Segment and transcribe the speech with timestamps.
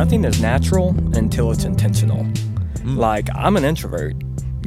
[0.00, 2.24] nothing is natural until it's intentional.
[2.24, 2.96] Mm.
[2.96, 4.14] Like, I'm an introvert.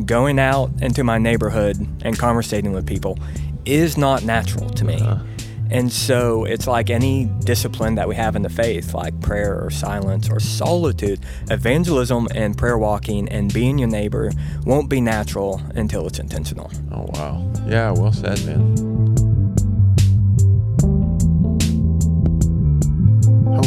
[0.05, 3.17] Going out into my neighborhood and conversating with people
[3.65, 5.01] is not natural to me.
[5.01, 5.23] Uh-huh.
[5.71, 9.71] And so it's like any discipline that we have in the faith, like prayer or
[9.71, 14.29] silence or solitude, evangelism and prayer walking and being your neighbor
[14.67, 16.69] won't be natural until it's intentional.
[16.91, 17.51] Oh, wow.
[17.65, 18.92] Yeah, well said, man.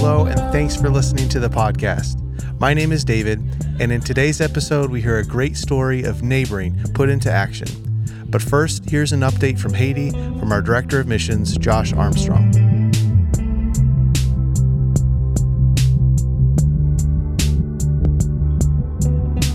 [0.09, 2.23] Hello, and thanks for listening to the podcast.
[2.60, 3.41] My name is David,
[3.80, 7.66] and in today's episode, we hear a great story of neighboring put into action.
[8.27, 12.52] But first, here's an update from Haiti from our Director of Missions, Josh Armstrong.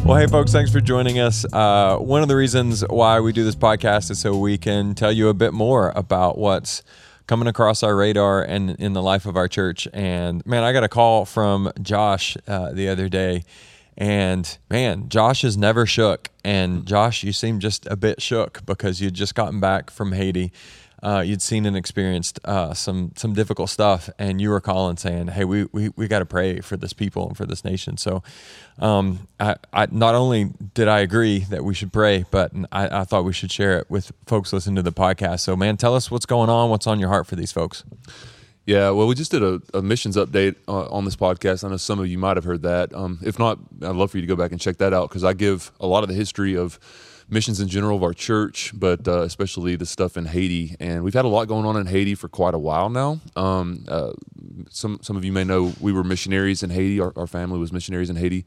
[0.03, 1.45] Well, hey, folks, thanks for joining us.
[1.53, 5.13] Uh, one of the reasons why we do this podcast is so we can tell
[5.13, 6.83] you a bit more about what's
[7.31, 9.87] coming across our radar and in the life of our church.
[9.93, 13.45] And man, I got a call from Josh uh, the other day
[13.97, 16.29] and man, Josh is never shook.
[16.43, 20.51] And Josh, you seem just a bit shook because you'd just gotten back from Haiti.
[21.03, 25.27] Uh, you'd seen and experienced uh, some some difficult stuff, and you were calling saying,
[25.29, 28.21] "Hey, we we, we got to pray for this people and for this nation." So,
[28.79, 33.03] um, I, I not only did I agree that we should pray, but I, I
[33.03, 35.39] thought we should share it with folks listening to the podcast.
[35.39, 36.69] So, man, tell us what's going on.
[36.69, 37.83] What's on your heart for these folks?
[38.65, 41.63] Yeah, well, we just did a, a missions update uh, on this podcast.
[41.63, 42.93] I know some of you might have heard that.
[42.93, 45.23] Um, if not, I'd love for you to go back and check that out because
[45.23, 46.79] I give a lot of the history of
[47.31, 50.75] missions in general of our church, but uh, especially the stuff in Haiti.
[50.79, 53.19] And we've had a lot going on in Haiti for quite a while now.
[53.35, 54.11] Um, uh,
[54.69, 56.99] some some of you may know we were missionaries in Haiti.
[56.99, 58.45] Our, our family was missionaries in Haiti.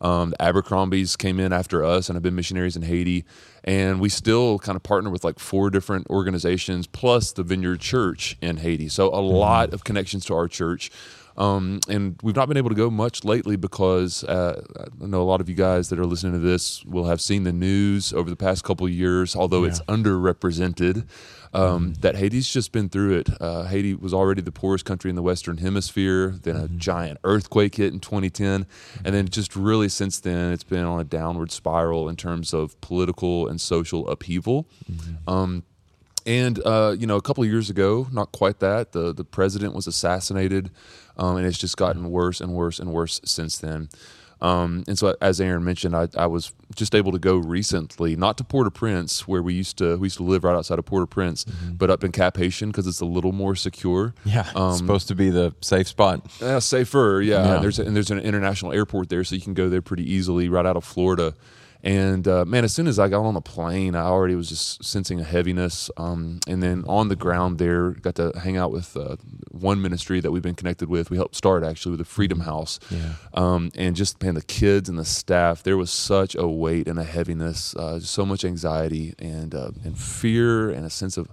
[0.00, 3.24] Um, the Abercrombies came in after us and have been missionaries in Haiti.
[3.64, 8.36] And we still kind of partner with like four different organizations plus the Vineyard Church
[8.40, 8.88] in Haiti.
[8.88, 9.34] So a mm-hmm.
[9.34, 10.90] lot of connections to our church.
[11.36, 14.62] Um, and we've not been able to go much lately because uh,
[15.02, 17.44] I know a lot of you guys that are listening to this will have seen
[17.44, 19.70] the news over the past couple years, although yeah.
[19.70, 21.06] it's underrepresented.
[21.52, 22.00] Um, mm-hmm.
[22.00, 23.28] That Haiti's just been through it.
[23.40, 26.34] Uh, Haiti was already the poorest country in the Western Hemisphere.
[26.42, 26.78] Then a mm-hmm.
[26.78, 28.66] giant earthquake hit in 2010,
[29.04, 32.78] and then just really since then, it's been on a downward spiral in terms of
[32.80, 34.68] political and social upheaval.
[34.90, 35.30] Mm-hmm.
[35.30, 35.64] Um,
[36.26, 39.74] and uh, you know, a couple of years ago, not quite that, the the president
[39.74, 40.70] was assassinated,
[41.16, 43.88] um, and it's just gotten worse and worse and worse since then.
[44.40, 48.36] Um, and so, as Aaron mentioned, I, I, was just able to go recently, not
[48.36, 51.72] to Port-au-Prince, where we used to we used to live right outside of Port-au-Prince, mm-hmm.
[51.74, 54.14] but up in Cap-Haïtien because it's a little more secure.
[54.26, 56.20] Yeah, um, supposed to be the safe spot.
[56.40, 57.22] Yeah, safer.
[57.22, 57.54] Yeah, yeah.
[57.54, 60.10] And there's a, and there's an international airport there, so you can go there pretty
[60.12, 61.34] easily right out of Florida.
[61.86, 64.82] And uh, man, as soon as I got on the plane, I already was just
[64.84, 65.88] sensing a heaviness.
[65.96, 69.14] Um, and then on the ground there, got to hang out with uh,
[69.52, 71.10] one ministry that we've been connected with.
[71.10, 72.80] We helped start actually with the Freedom House.
[72.90, 73.12] Yeah.
[73.34, 76.98] Um, and just man, the kids and the staff, there was such a weight and
[76.98, 81.28] a heaviness, uh, so much anxiety and uh, and fear and a sense of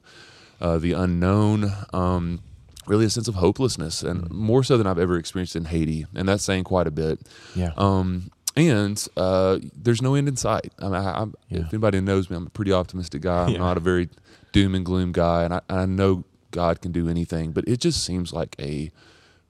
[0.61, 1.71] uh, the unknown.
[1.93, 2.43] Um,
[2.85, 4.29] really a sense of hopelessness and mm.
[4.29, 6.05] more so than I've ever experienced in Haiti.
[6.13, 7.21] And that's saying quite a bit.
[7.55, 7.71] Yeah.
[7.75, 10.73] Um, and uh, there's no end in sight.
[10.79, 11.61] I mean, I, yeah.
[11.61, 13.45] if anybody knows me, I'm a pretty optimistic guy.
[13.45, 13.57] I'm yeah.
[13.59, 14.09] not a very
[14.51, 17.51] doom and gloom guy, and I, I, know God can do anything.
[17.51, 18.91] But it just seems like a,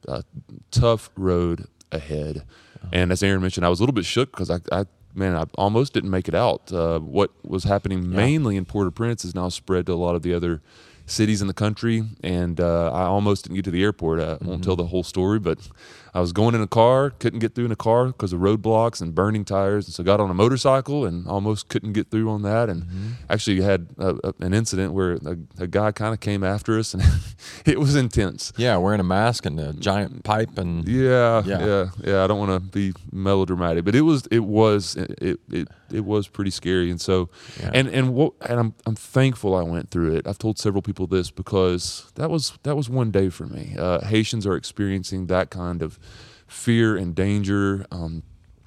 [0.07, 0.23] a
[0.71, 2.43] tough road ahead.
[2.83, 2.89] Oh.
[2.93, 5.45] And as Aaron mentioned, I was a little bit shook because I, I, man, I
[5.55, 6.71] almost didn't make it out.
[6.71, 8.15] Uh, what was happening yeah.
[8.15, 10.61] mainly in Port-au-Prince is now spread to a lot of the other
[11.05, 14.19] cities in the country, and uh, I almost didn't get to the airport.
[14.19, 14.47] I mm-hmm.
[14.47, 15.59] won't tell the whole story, but
[16.13, 19.01] I was going in a car, couldn't get through in a car because of roadblocks
[19.01, 22.43] and burning tires, and so got on a motorcycle and almost couldn't get through on
[22.43, 22.69] that.
[22.69, 23.07] And mm-hmm.
[23.29, 26.93] actually had a, a, an incident where a, a guy kind of came after us,
[26.93, 27.03] and
[27.65, 28.53] it was intense.
[28.57, 31.85] Yeah, wearing a mask and a giant pipe, and yeah, yeah, yeah.
[32.03, 36.05] yeah I don't want to be melodramatic, but it was it was it it, it
[36.05, 36.91] was pretty scary.
[36.91, 37.71] And so, yeah.
[37.73, 40.27] and and what and I'm I'm thankful I went through it.
[40.27, 43.75] I've told several people this because that was that was one day for me.
[43.77, 45.99] Uh, Haitians are experiencing that kind of
[46.47, 48.23] fear and danger um,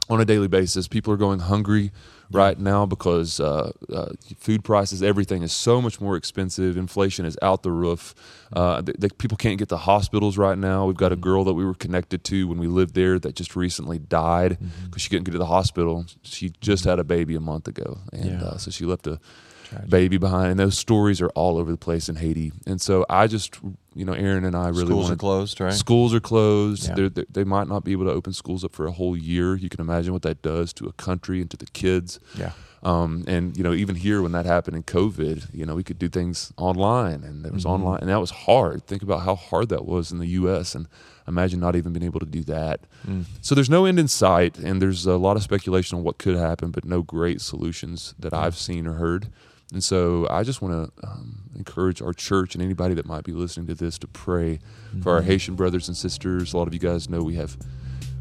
[0.09, 0.89] on a daily basis.
[0.89, 1.93] People are going hungry
[2.31, 6.77] right now because uh, uh, food prices, everything is so much more expensive.
[6.77, 8.15] Inflation is out the roof.
[8.53, 8.83] Uh,
[9.19, 10.87] people can't get to hospitals right now.
[10.87, 13.57] We've got a girl that we were connected to when we lived there that just
[13.57, 14.97] recently died because mm-hmm.
[14.97, 16.07] she couldn't get to the hospital.
[16.23, 18.47] She just had a baby a month ago, and yeah.
[18.47, 19.21] Uh, so she left a
[19.69, 19.91] Tragic.
[19.91, 20.51] baby behind.
[20.53, 22.53] And those stories are all over the place in Haiti.
[22.67, 23.59] And so I just,
[23.95, 25.73] you know, Aaron and I really schools wanted, are closed, right?
[25.73, 26.89] Schools are closed.
[26.89, 26.95] Yeah.
[26.95, 29.57] They're, they're, they might not be able to open schools up for a whole year.
[29.57, 32.19] You can imagine what that does to a country and to the kids.
[32.39, 32.53] Yeah.
[32.83, 35.99] Um, and you know, even here when that happened in COVID, you know, we could
[35.99, 37.73] do things online, and there was Mm-hmm.
[37.85, 38.87] online, and that was hard.
[38.87, 40.75] Think about how hard that was in the U.S.
[40.77, 40.87] and
[41.27, 42.81] imagine not even being able to do that.
[43.05, 43.25] Mm.
[43.41, 46.37] So there's no end in sight, and there's a lot of speculation on what could
[46.37, 48.39] happen, but no great solutions that Mm.
[48.39, 49.31] I've seen or heard.
[49.73, 53.33] And so I just want to um, encourage our church and anybody that might be
[53.33, 54.61] listening to this to pray
[55.03, 56.55] for our Haitian brothers and sisters.
[56.55, 57.57] A lot of you guys know we have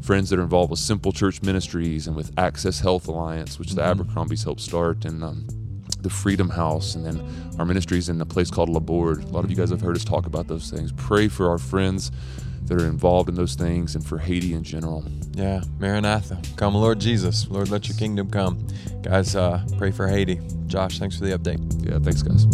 [0.02, 3.82] friends that are involved with Simple Church Ministries and with Access Health Alliance, which the
[3.82, 5.46] Abercrombies helped start, and um,
[6.00, 9.24] the Freedom House, and then our ministries in a place called Laborde.
[9.24, 10.92] A lot of you guys have heard us talk about those things.
[10.92, 12.10] Pray for our friends
[12.66, 15.04] that are involved in those things and for Haiti in general.
[15.34, 16.40] Yeah, Maranatha.
[16.56, 17.48] Come, Lord Jesus.
[17.48, 18.66] Lord, let your kingdom come.
[19.02, 20.40] Guys, uh, pray for Haiti.
[20.66, 21.60] Josh, thanks for the update.
[21.88, 22.46] Yeah, thanks, guys.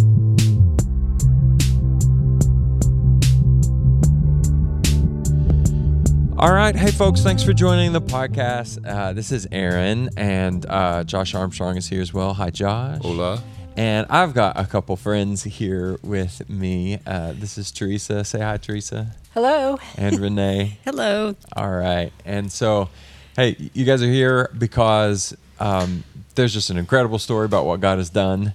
[6.38, 6.74] All right.
[6.74, 8.84] Hey, folks, thanks for joining the podcast.
[8.84, 12.34] Uh, this is Aaron, and uh, Josh Armstrong is here as well.
[12.34, 13.00] Hi, Josh.
[13.00, 13.40] Hola.
[13.76, 16.98] And I've got a couple friends here with me.
[17.06, 18.22] Uh, this is Theresa.
[18.24, 19.14] Say hi, Theresa.
[19.32, 19.78] Hello.
[19.96, 20.78] And Renee.
[20.84, 21.34] Hello.
[21.56, 22.12] All right.
[22.26, 22.90] And so,
[23.34, 26.04] hey, you guys are here because um,
[26.34, 28.52] there's just an incredible story about what God has done.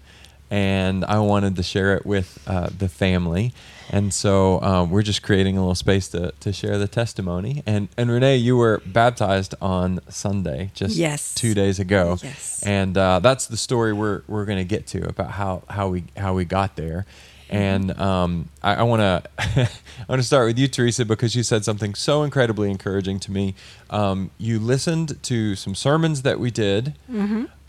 [0.52, 3.54] And I wanted to share it with uh, the family.
[3.90, 7.64] And so um, we're just creating a little space to, to share the testimony.
[7.66, 11.34] And, and Renee, you were baptized on Sunday, just Yes.
[11.34, 12.18] two days ago.
[12.22, 12.62] Yes.
[12.66, 16.04] And uh, that's the story we're, we're going to get to about how, how, we,
[16.18, 17.06] how we got there.
[17.50, 21.44] And um, I, I want to I want to start with you, Theresa, because you
[21.44, 23.56] said something so incredibly encouraging to me.
[23.90, 26.96] Um, you listened to some sermons that we did,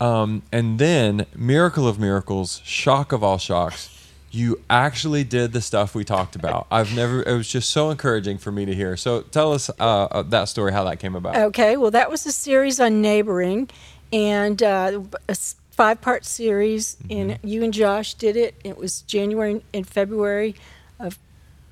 [0.01, 3.98] um, and then miracle of miracles, shock of all shocks,
[4.31, 6.67] you actually did the stuff we talked about.
[6.71, 7.23] I've never.
[7.23, 8.95] It was just so encouraging for me to hear.
[8.97, 11.35] So tell us uh, uh, that story, how that came about.
[11.35, 13.69] Okay, well, that was a series on neighboring,
[14.13, 15.35] and uh, a
[15.71, 18.55] five part series, and you and Josh did it.
[18.63, 20.55] It was January and February
[20.99, 21.17] of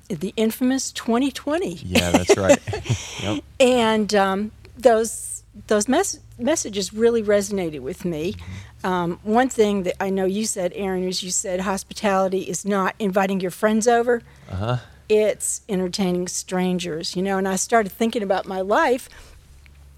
[0.08, 1.74] the infamous 2020.
[1.74, 2.58] Yeah, that's right.
[3.22, 3.44] yep.
[3.60, 8.34] and um, those those mes- messages really resonated with me.
[8.84, 12.94] Um, one thing that I know you said, Aaron, is you said hospitality is not
[12.98, 14.76] inviting your friends over; Uh huh.
[15.08, 17.16] it's entertaining strangers.
[17.16, 19.08] You know, and I started thinking about my life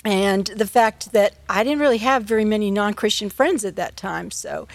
[0.04, 4.30] and the fact that I didn't really have very many non-Christian friends at that time.
[4.30, 4.66] So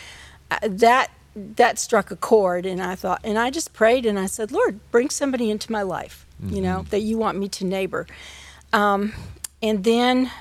[0.51, 4.27] uh, that that struck a chord, and I thought, and I just prayed, and I
[4.27, 8.07] said, Lord, bring somebody into my life, you know, that you want me to neighbor.
[8.71, 9.11] Um,
[9.61, 10.31] and then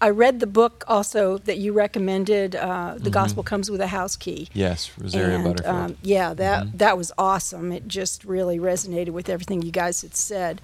[0.00, 2.54] I read the book also that you recommended.
[2.56, 4.48] Uh, the Gospel Comes with a House Key.
[4.52, 5.74] Yes, Rosaria And, Butterfield.
[5.76, 7.72] um, yeah, that that was awesome.
[7.72, 10.60] It just really resonated with everything you guys had said.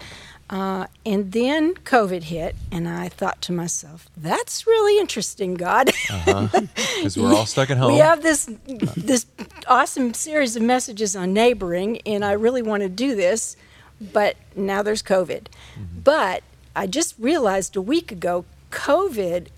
[0.50, 5.90] Uh, and then COVID hit, and I thought to myself, "That's really interesting, God."
[6.96, 7.92] Because we're all stuck at home.
[7.92, 8.48] we have this
[8.96, 9.26] this
[9.66, 13.56] awesome series of messages on neighboring, and I really want to do this,
[14.00, 15.46] but now there's COVID.
[16.04, 16.42] But
[16.74, 19.48] I just realized a week ago, COVID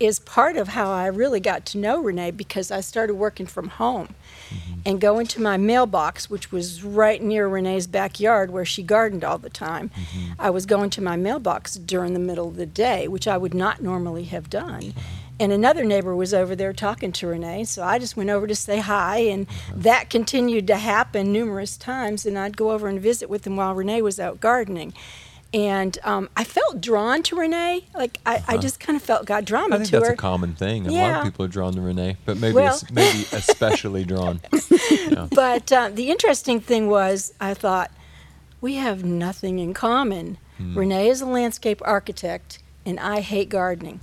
[0.00, 3.68] is part of how I really got to know Renee because I started working from
[3.68, 4.14] home
[4.48, 4.80] mm-hmm.
[4.86, 9.38] and going to my mailbox, which was right near Renee's backyard where she gardened all
[9.38, 9.90] the time.
[9.90, 10.32] Mm-hmm.
[10.38, 13.54] I was going to my mailbox during the middle of the day, which I would
[13.54, 14.92] not normally have done.
[14.96, 15.00] Uh-huh.
[15.40, 18.56] And another neighbor was over there talking to Renee, so I just went over to
[18.56, 19.72] say hi, and uh-huh.
[19.76, 22.26] that continued to happen numerous times.
[22.26, 24.94] And I'd go over and visit with them while Renee was out gardening.
[25.54, 27.86] And um, I felt drawn to Renee.
[27.94, 30.12] Like, I, I just kind of felt God drawn I think that's her.
[30.12, 30.86] a common thing.
[30.86, 34.40] A lot of people are drawn to Renee, but maybe Well- maybe especially drawn.
[34.90, 35.26] Yeah.
[35.34, 37.90] But uh, the interesting thing was, I thought,
[38.60, 40.36] we have nothing in common.
[40.60, 44.00] Renee is a landscape architect, and I hate gardening.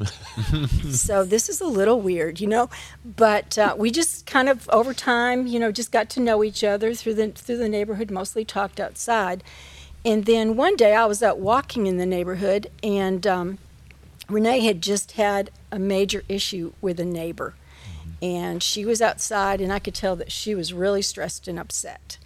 [0.90, 2.70] so this is a little weird, you know.
[3.04, 6.64] But uh, we just kind of over time, you know, just got to know each
[6.64, 8.10] other through the through the neighborhood.
[8.10, 9.44] Mostly talked outside,
[10.06, 13.58] and then one day I was out walking in the neighborhood, and um,
[14.30, 17.56] Renee had just had a major issue with a neighbor.
[18.22, 22.18] And she was outside, and I could tell that she was really stressed and upset.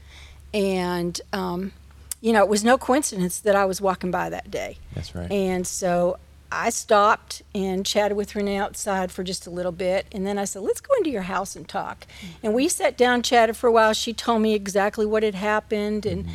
[0.53, 1.74] And, um,
[2.21, 4.77] you know, it was no coincidence that I was walking by that day.
[4.93, 5.31] That's right.
[5.31, 6.19] And so
[6.51, 10.05] I stopped and chatted with Renee outside for just a little bit.
[10.12, 12.05] And then I said, let's go into your house and talk.
[12.43, 13.93] And we sat down, chatted for a while.
[13.93, 16.05] She told me exactly what had happened.
[16.05, 16.27] And,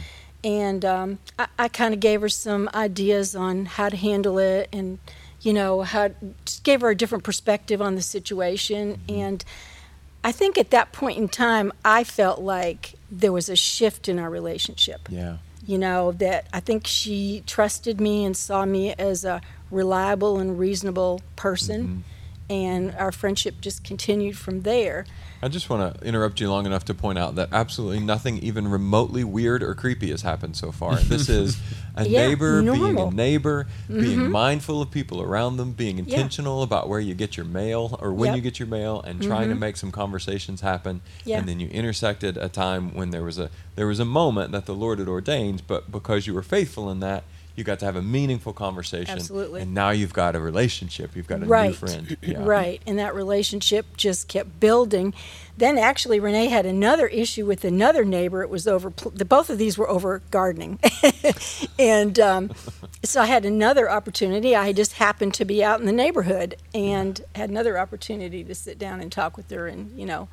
[0.45, 4.69] and um, I, I kind of gave her some ideas on how to handle it
[4.73, 4.99] and,
[5.41, 6.11] you know, how
[6.45, 9.01] just gave her a different perspective on the situation.
[9.09, 9.45] And
[10.23, 14.19] I think at that point in time, I felt like there was a shift in
[14.19, 15.37] our relationship Yeah.
[15.67, 20.59] you know that i think she trusted me and saw me as a reliable and
[20.59, 22.03] reasonable person
[22.51, 25.07] and our friendship just continued from there.
[25.43, 28.67] I just want to interrupt you long enough to point out that absolutely nothing even
[28.67, 30.97] remotely weird or creepy has happened so far.
[30.97, 31.59] This is
[31.97, 34.33] a Yeah, neighbor being a neighbor, being mm-hmm.
[34.33, 38.29] mindful of people around them, being intentional about where you get your mail or when
[38.29, 38.37] Yep.
[38.37, 39.61] you get your mail, and trying to mm-hmm.
[39.61, 41.03] make some conversations happen.
[41.25, 41.39] Yeah.
[41.39, 44.65] And then you intersected a time when there was a there was a moment that
[44.65, 47.25] the Lord had ordained, but because you were faithful in that.
[47.57, 49.63] You got to have a meaningful conversation, Absolutely.
[49.63, 51.15] and now you've got a relationship.
[51.15, 51.69] You've got a right.
[51.69, 52.17] new friend.
[52.25, 52.43] Yeah.
[52.43, 52.81] Right.
[52.87, 55.13] And that relationship just kept building.
[55.57, 58.43] Then actually, Renee had another issue with another neighbor.
[58.43, 60.79] It was over, the, both of these were over gardening.
[61.79, 62.51] and um,
[63.05, 64.57] so I had another opportunity.
[64.57, 68.79] I just happened to be out in the neighborhood and had another opportunity to sit
[68.79, 70.29] down and talk with her and, you know,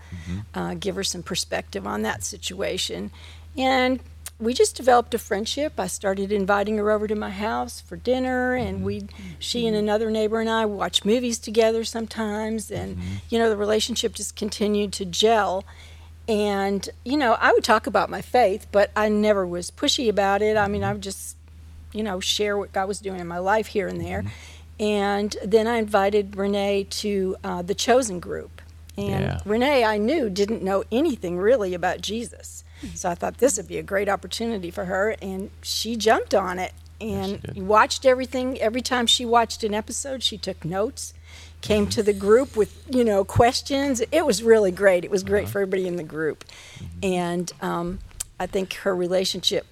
[0.56, 3.12] uh, give her some perspective on that situation.
[3.58, 4.00] And
[4.42, 5.74] we just developed a friendship.
[5.78, 9.24] I started inviting her over to my house for dinner, and we, mm-hmm.
[9.38, 13.16] she and another neighbor and I watch movies together sometimes, and mm-hmm.
[13.30, 15.64] you know the relationship just continued to gel.
[16.28, 20.42] And you know, I would talk about my faith, but I never was pushy about
[20.42, 20.58] it.
[20.58, 21.38] I mean, I would just,
[21.94, 24.24] you know, share what God was doing in my life here and there.
[24.24, 24.84] Mm-hmm.
[24.84, 28.62] And then I invited Renee to uh, the Chosen group,
[28.98, 29.40] and Yeah.
[29.46, 32.64] Renee, I knew, didn't know anything really about Jesus.
[32.96, 36.60] So I thought this would be a great opportunity for her, and she jumped on
[36.60, 37.68] it and did.
[37.68, 38.60] watched everything.
[38.60, 41.14] Every time she watched an episode, she took notes,
[41.62, 44.02] came to the group with you know questions.
[44.12, 45.04] It was really great.
[45.04, 46.46] It was great for everybody in the group,
[47.02, 48.00] and um,
[48.40, 49.66] I think her relationship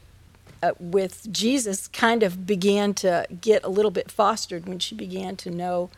[0.61, 5.35] uh, with Jesus kind of began to get a little bit fostered when she began
[5.37, 5.89] to know,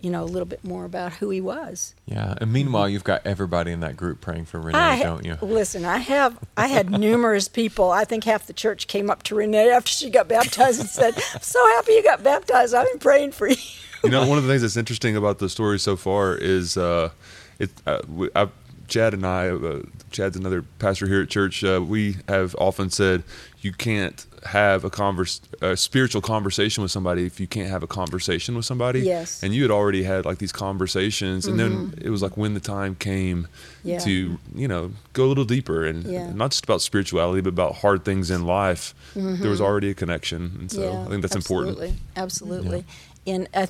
[0.00, 1.94] you know, a little bit more about who he was.
[2.06, 5.36] Yeah, and meanwhile, you've got everybody in that group praying for Renee, I, don't you?
[5.42, 7.90] Listen, I have I had numerous people.
[7.90, 11.14] I think half the church came up to Renee after she got baptized and said,
[11.34, 12.74] "I'm so happy you got baptized.
[12.74, 13.56] I've been praying for you."
[14.04, 17.10] You know, one of the things that's interesting about the story so far is uh,
[17.58, 17.70] it.
[17.86, 18.48] Uh, we, I,
[18.88, 21.64] Chad and I, uh, Chad's another pastor here at church.
[21.64, 23.24] Uh, we have often said
[23.60, 27.86] you can't have a converse, a spiritual conversation with somebody if you can't have a
[27.86, 29.00] conversation with somebody.
[29.00, 29.42] Yes.
[29.42, 32.60] And you had already had like these conversations, and then it was like when the
[32.60, 33.48] time came
[33.84, 33.98] Yeah.
[34.00, 36.32] to you know go a little deeper and Yeah.
[36.32, 38.94] not just about spirituality, but about hard things in life.
[39.14, 41.78] There was already a connection, and so I think that's important.
[41.78, 42.84] Absolutely, absolutely.
[43.26, 43.66] And uh,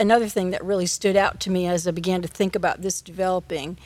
[0.00, 3.00] another thing that really stood out to me as I began to think about this
[3.00, 3.78] developing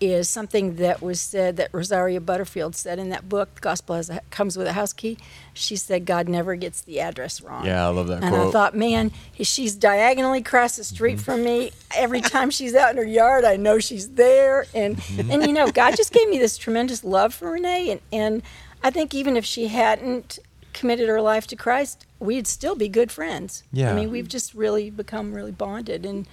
[0.00, 4.20] is something that was said that Rosaria Butterfield said in that book, "Gospel has a,
[4.30, 5.18] comes with a house key."
[5.54, 8.48] She said, "God never gets the address wrong." Yeah, I love that And quote.
[8.48, 11.22] I thought, man, she's diagonally across the street Mm-hmm.
[11.22, 11.72] from me.
[11.96, 14.66] Every time she's out in her yard, I know she's there.
[14.74, 15.30] And Mm-hmm.
[15.32, 17.90] and you know, God just gave me this tremendous love for Renee.
[17.90, 18.42] And and
[18.84, 20.38] I think even if she hadn't
[20.72, 23.64] committed her life to Christ, we'd still be good friends.
[23.72, 23.90] Yeah.
[23.90, 26.28] I mean, we've just really become really bonded, and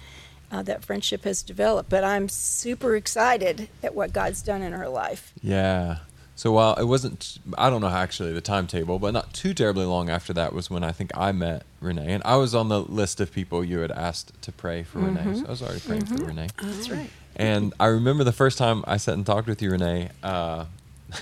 [0.50, 1.88] uh, that friendship has developed.
[1.90, 5.32] But I'm super excited at what God's done in her life.
[5.42, 5.98] Yeah.
[6.36, 10.10] So while it wasn't, I don't know actually the timetable, but not too terribly long
[10.10, 13.22] after that was when I think I met Renee, and I was on the list
[13.22, 15.40] of people you had asked to pray for Renee.
[15.40, 16.48] So I was already praying for Renee.
[16.60, 17.08] That's right.
[17.36, 20.10] And I remember the first time I sat and talked with you, Renee.
[20.22, 20.66] Uh,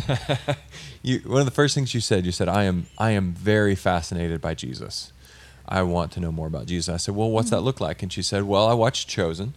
[1.02, 3.76] you, one of the first things you said, you said, "I am, I am very
[3.76, 5.12] fascinated by Jesus.
[5.68, 8.12] I want to know more about Jesus." I said, "Well, what's that look like?" And
[8.12, 9.54] she said, "Well, I watched Chosen."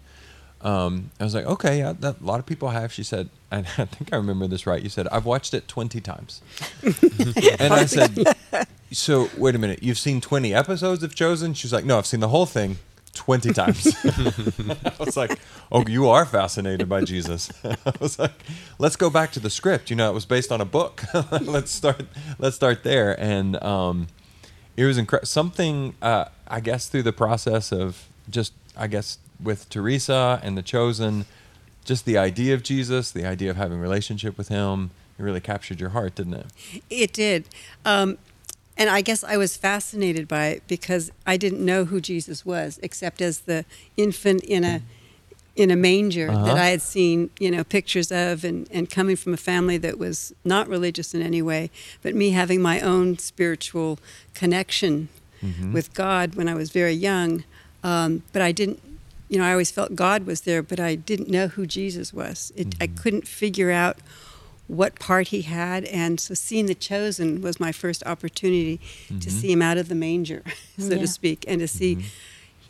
[0.62, 3.66] Um, I was like, "Okay, yeah, that, a lot of people have." She said, and
[3.78, 4.82] I think I remember this right.
[4.82, 6.42] You said, "I've watched it twenty times,"
[6.84, 8.18] and I said,
[8.92, 12.20] "So wait a minute, you've seen twenty episodes of Chosen?" She's like, "No, I've seen
[12.20, 12.78] the whole thing."
[13.14, 13.88] 20 times.
[14.06, 15.40] I was like,
[15.72, 17.52] oh, you are fascinated by Jesus.
[17.64, 18.32] I was like,
[18.78, 19.90] let's go back to the script.
[19.90, 21.04] You know, it was based on a book.
[21.42, 22.06] let's start.
[22.38, 23.20] Let's start there.
[23.20, 24.08] And um,
[24.78, 25.26] it was incredible.
[25.26, 30.62] Something, uh, I guess, through the process of just, I guess, with Theresa and the
[30.62, 31.26] Chosen,
[31.84, 35.42] just the idea of Jesus, the idea of having a relationship with Him, it really
[35.42, 36.46] captured your heart, didn't it?
[36.90, 37.46] It did.
[37.84, 38.20] Um,
[38.78, 42.80] and I guess I was fascinated by it because I didn't know who Jesus was
[42.84, 43.66] except as the
[43.98, 44.82] infant in a
[45.58, 46.46] in a manger Uh-huh.
[46.46, 49.98] that I had seen, you know, pictures of and, and coming from a family that
[49.98, 51.70] was not religious in any way,
[52.04, 53.98] but me having my own spiritual
[54.34, 55.10] connection
[55.74, 57.44] with God when I was very young.
[57.84, 58.80] Um, but I didn't
[59.30, 62.54] you know, I always felt God was there, but I didn't know who Jesus was.
[62.56, 63.98] It, I couldn't figure out
[64.68, 68.80] what part he had, and so seeing the chosen was my first opportunity
[69.20, 70.44] to see him out of the manger,
[70.78, 71.00] so Yeah.
[71.02, 71.98] to speak, and to see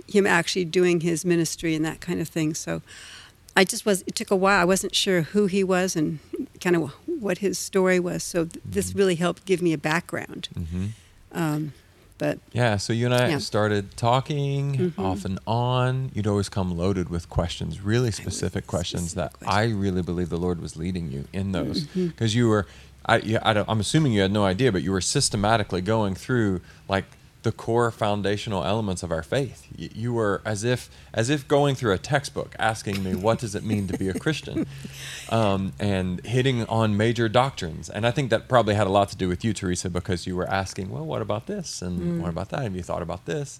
[0.08, 2.54] him actually doing his ministry and that kind of thing.
[2.54, 2.82] So
[3.56, 4.04] I just was.
[4.08, 4.62] It took a while.
[4.62, 6.20] I wasn't sure who he was and
[6.62, 8.24] kind of what his story was.
[8.24, 10.50] So th- this really helped give me a background.
[10.58, 10.86] Mm-hmm.
[11.34, 11.74] Um,
[12.20, 13.38] But Yeah, so you and I Yeah.
[13.38, 14.98] started talking Mhm.
[14.98, 16.10] off and on.
[16.16, 19.76] You'd always come loaded with questions, really specific questions specific that questions.
[19.76, 22.08] I really believe the Lord was leading you in those Mm-hmm.
[22.08, 22.66] because you were.
[23.06, 26.16] I, yeah, I don't, I'm assuming you had no idea, but you were systematically going
[26.16, 27.06] through like
[27.44, 29.67] the core foundational elements of our faith.
[29.75, 33.56] You, you were as if as if going through a textbook, asking me what does
[33.56, 34.67] it mean to be a Christian,
[35.29, 37.89] um, and hitting on major doctrines.
[37.89, 40.36] And I think that probably had a lot to do with you, Theresa, because you
[40.36, 42.63] were asking, well, what about this and what about that?
[42.63, 43.60] Have you thought about this?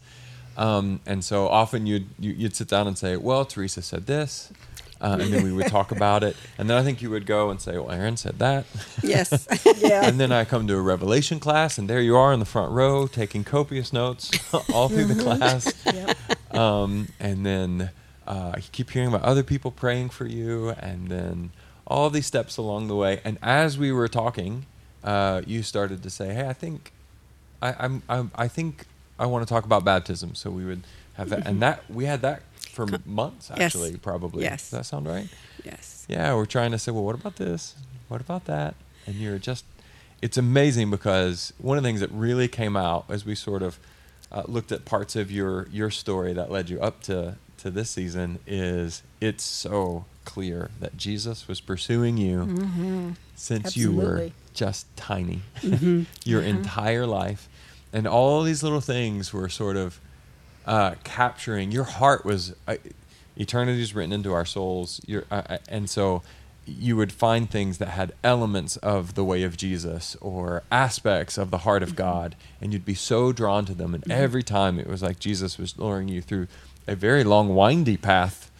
[0.58, 4.52] Um, and so often you'd you'd sit down and say, well, Theresa said this.
[5.00, 7.50] Uh, and then we would talk about it, and then I think you would go
[7.52, 8.66] and say, "Well, Aaron said that,"
[9.04, 10.08] yes, Yeah.
[10.08, 12.72] and then I come to a Revelation class, and there you are in the front
[12.72, 14.32] row taking copious notes
[14.74, 15.72] all through the class.
[15.86, 16.56] Yep.
[16.56, 17.92] Um, and then
[18.26, 21.52] uh, you keep hearing about other people praying for you, and then
[21.86, 23.22] all these steps along the way.
[23.24, 24.66] And as we were talking,
[25.04, 26.92] uh, you started to say, "Hey, I think
[27.62, 28.86] I, I'm, I'm I think
[29.20, 30.82] I want to talk about baptism." So we would
[31.14, 32.42] have that, and that we had that
[32.86, 33.76] for months Yes.
[33.76, 34.44] actually, probably.
[34.44, 34.70] Yes.
[34.70, 35.28] Does that sound right?
[35.64, 36.06] yes.
[36.08, 37.76] Yeah, we're trying to say, well, what about this?
[38.08, 38.76] What about that?
[39.06, 39.66] And you're just,
[40.22, 43.80] it's amazing because one of the things that really came out as we sort of
[44.32, 47.90] uh, looked at parts of your your story that led you up to to this
[47.90, 53.12] season is it's so clear that Jesus was pursuing you mm-hmm.
[53.36, 56.04] since you were just tiny, mm-hmm.
[56.26, 56.58] your mm-hmm.
[56.58, 57.48] entire life,
[57.94, 60.00] and all these little things were sort of
[60.68, 62.76] uh, capturing your heart was uh,
[63.36, 65.02] eternity is written into our souls.
[65.08, 66.22] Your, uh, uh, and so
[66.66, 71.50] you would find things that had elements of the way of jesus or aspects of
[71.50, 73.94] the heart of god and you'd be so drawn to them.
[73.94, 76.48] And every time it was like jesus was luring you through
[76.86, 78.52] a very long windy path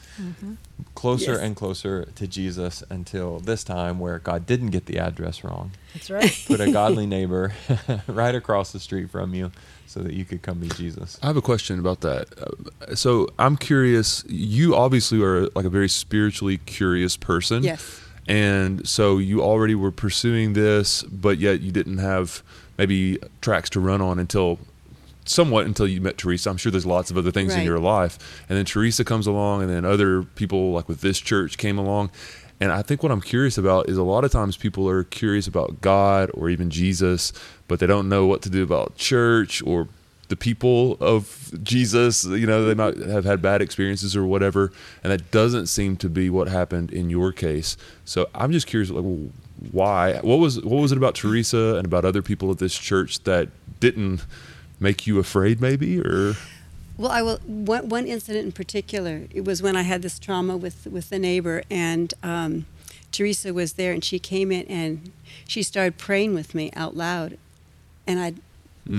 [0.96, 1.42] closer Yes.
[1.42, 5.72] and closer to jesus until this time where god didn't get the address wrong.
[5.94, 6.44] That's right.
[6.48, 7.54] put a godly neighbor
[8.08, 9.52] right across the street from you
[9.88, 12.28] so that you could come meet jesus I have a question about that.
[12.40, 14.24] Uh, So I'm curious.
[14.28, 17.64] You obviously are like a very spiritually curious person.
[17.64, 18.02] Yes.
[18.28, 22.44] And so you already were pursuing this, but yet you didn't have
[22.78, 24.60] maybe tracks to run on until
[25.26, 26.50] somewhat until you met Theresa.
[26.50, 28.18] I'm sure there's lots of other things in your life.
[28.50, 32.12] And then Theresa comes along, and then other people like with this church came along.
[32.60, 35.48] And I think what I'm curious about is a lot of times people are curious
[35.48, 37.32] about God or even Jesus,
[37.68, 39.88] but they don't know what to do about church or
[40.30, 42.26] the people of Jesus.
[42.26, 44.72] You know, they might have had bad experiences or whatever,
[45.04, 47.78] and that doesn't seem to be what happened in your case.
[48.06, 49.06] So I'm just curious, like,
[49.72, 50.20] why?
[50.22, 53.50] What was what was it about Theresa and about other people at this church that
[53.80, 54.26] didn't
[54.80, 56.36] make you afraid, maybe, or
[56.98, 57.38] Well, I will.
[57.46, 59.28] One, one incident in particular.
[59.32, 62.66] It was when I had this trauma with with the neighbor, and um,
[63.12, 65.12] Theresa was there, and she came in and
[65.48, 67.38] she started praying with me out loud,
[68.06, 68.42] and I'd mm.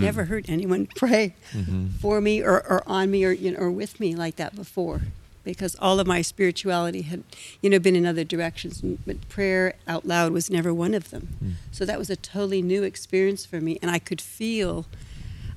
[0.01, 1.89] never heard anyone pray mm-hmm.
[2.01, 5.03] for me or, or on me or you know or with me like that before,
[5.43, 7.25] because all of my spirituality had
[7.61, 11.29] you know been in other directions, but prayer out loud was never one of them.
[11.43, 11.53] Mm.
[11.73, 14.87] So that was a totally new experience for me, and I could feel,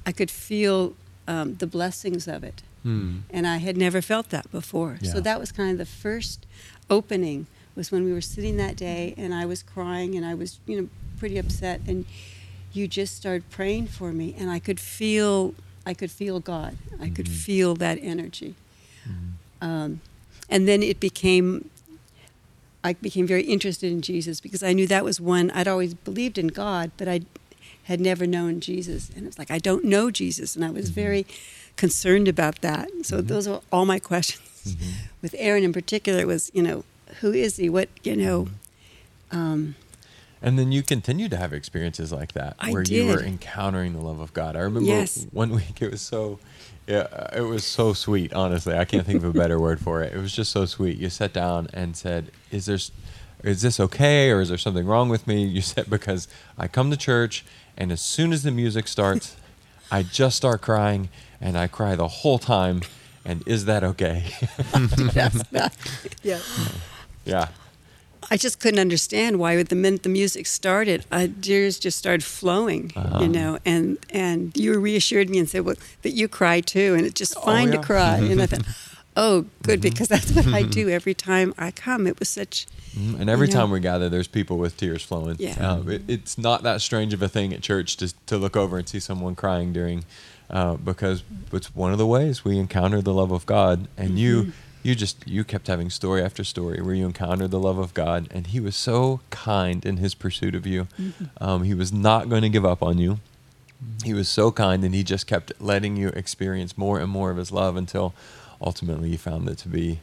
[0.08, 0.96] I could feel
[1.32, 4.98] um, the blessings of it and I had never felt that before.
[5.02, 5.12] Yeah.
[5.14, 6.46] So that was kind of the first
[6.90, 10.60] opening was when we were sitting that day and I was crying and I was
[10.66, 10.90] you know
[11.20, 12.06] pretty upset and
[12.74, 15.54] you just started praying for me and I could feel
[15.86, 16.78] I could feel God.
[17.00, 18.56] I could feel that energy.
[19.62, 20.02] Um,
[20.50, 21.70] and then it became
[22.84, 26.38] I became very interested in Jesus because I knew that was one I'd always believed
[26.40, 27.22] in God, but I
[27.84, 31.02] had never known Jesus, and it's like I don't know Jesus, and I was mm-hmm.
[31.02, 31.28] very
[31.76, 32.90] concerned about that.
[33.04, 33.28] So mm-hmm.
[33.28, 34.76] those are all my questions.
[34.76, 34.92] Mm-hmm.
[35.22, 36.84] With Aaron in particular, it was you know
[37.20, 37.70] who is he?
[37.70, 38.48] What you know?
[39.32, 39.76] Um,
[40.42, 44.02] And then you continue to have experiences like that I where you were encountering the
[44.02, 44.56] love of God.
[44.56, 45.28] I remember Yes.
[45.32, 46.40] one week it was so
[46.88, 48.76] yeah, it was so sweet, honestly.
[48.76, 50.14] I can't think of a better word for it.
[50.14, 50.98] It was just so sweet.
[50.98, 52.80] You sat down and said, "Is there
[53.44, 56.92] is this okay or is there something wrong with me?" You said because I come
[56.92, 57.46] to church
[57.78, 59.36] and as soon as the music starts,
[59.92, 62.82] I just start crying and I cry the whole time.
[63.26, 64.34] And is that okay?
[66.24, 66.40] Yeah.
[67.26, 67.48] yeah.
[68.30, 72.24] I just couldn't understand why with the minute the music started, uh, tears just started
[72.24, 73.58] flowing, you know.
[73.66, 77.38] And and you reassured me and said, "Well, that you cry too, and it's just
[77.44, 77.78] fine yeah.
[77.78, 78.64] to cry." and I thought,
[79.18, 83.20] "Oh, good, because that's what I do every time I come." It was such, Mhm.
[83.22, 83.60] And every You know?
[83.62, 85.38] time we gather, there's people with tears flowing.
[85.40, 85.54] Yeah.
[85.66, 88.78] Um, it, it's not that strange of a thing at church to, to look over
[88.78, 90.04] and see someone crying during,
[90.50, 93.88] uh, because it's one of the ways we encounter the love of God.
[93.98, 94.52] And you,
[94.84, 98.28] you just you kept having story after story where you encountered the love of God,
[98.32, 100.88] and He was so kind in His pursuit of you.
[101.40, 103.20] Um, he was not going to give up on you.
[104.04, 107.38] He was so kind, and he just kept letting you experience more and more of
[107.38, 108.14] his love until
[108.62, 110.00] ultimately you found it to be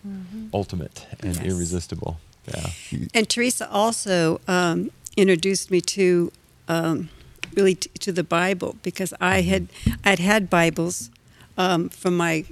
[0.53, 1.45] ultimate and Yes.
[1.45, 2.19] irresistible.
[2.47, 2.71] Yeah.
[3.15, 6.33] And Theresa also um, introduced me to
[6.69, 7.09] um,
[7.55, 9.69] really t- to the Bible because I had
[10.05, 11.11] I'd had Bibles
[11.57, 12.45] um, from my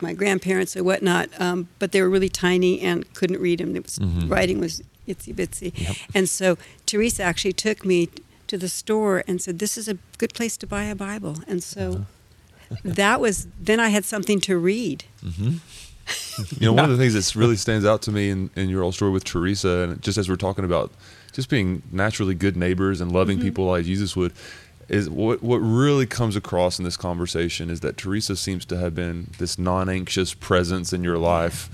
[0.00, 3.74] my grandparents or whatnot, um, but they were really tiny and couldn't read them.
[3.76, 4.30] It was Mhm.
[4.30, 5.96] writing was itsy bitsy, Yep.
[6.14, 8.08] and so Theresa actually took me
[8.46, 11.62] to the store and said, "This is a good place to buy a Bible," and
[11.62, 12.06] so.
[12.84, 15.04] That was then I had something to read.
[15.24, 15.56] Mm-hmm.
[16.60, 18.82] You know, one of the things that really stands out to me in, in your
[18.82, 20.92] old story with Theresa, and just as we're talking about
[21.32, 24.32] just being naturally good neighbors and loving people like Jesus would,
[24.88, 28.94] is what what really comes across in this conversation is that Theresa seems to have
[28.94, 31.68] been this non-anxious presence in your life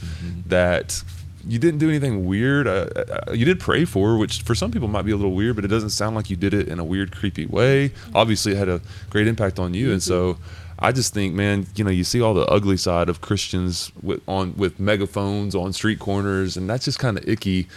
[0.47, 1.05] that
[1.47, 2.67] you didn't do anything weird.
[2.67, 5.35] Uh, uh, you did pray for her, which for some people might be a little
[5.35, 7.93] weird, but it doesn't sound like you did it in a weird, creepy way.
[8.15, 8.81] Obviously, it had a
[9.11, 10.39] great impact on you, and so
[10.79, 14.21] I just think, man, you know, you see all the ugly side of Christians with
[14.27, 17.69] on with megaphones on street corners, and that's just kind of icky.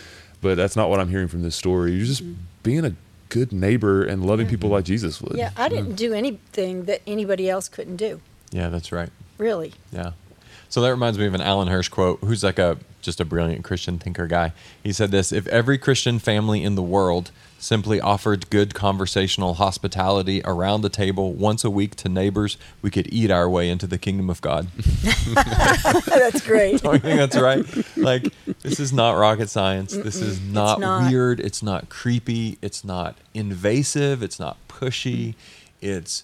[0.42, 1.94] But that's not what I'm hearing from this story.
[1.94, 2.42] You're just mm-hmm.
[2.64, 2.96] being a
[3.30, 5.38] good neighbor and loving people like Jesus would.
[5.38, 8.22] Yeah, I didn't do anything that anybody else couldn't do.
[8.52, 9.10] Yeah, that's right.
[9.38, 9.74] Really.
[9.92, 10.12] Yeah.
[10.70, 13.64] So that reminds me of an Alan Hirsch quote, who's like a just a brilliant
[13.64, 14.52] Christian thinker guy.
[14.84, 20.42] He said this, if every Christian family in the world simply offered good conversational hospitality
[20.46, 23.98] around the table once a week to neighbors, we could eat our way into the
[23.98, 24.68] kingdom of God.
[26.06, 26.86] That's great.
[26.86, 27.66] I think that's right.
[27.98, 29.94] Like this is not rocket science.
[29.94, 31.10] This is not, not.
[31.10, 31.40] weird.
[31.40, 32.58] It's not creepy.
[32.62, 34.24] It's not invasive.
[34.24, 35.30] It's not pushy.
[35.30, 35.38] Mm-hmm.
[35.82, 36.24] It's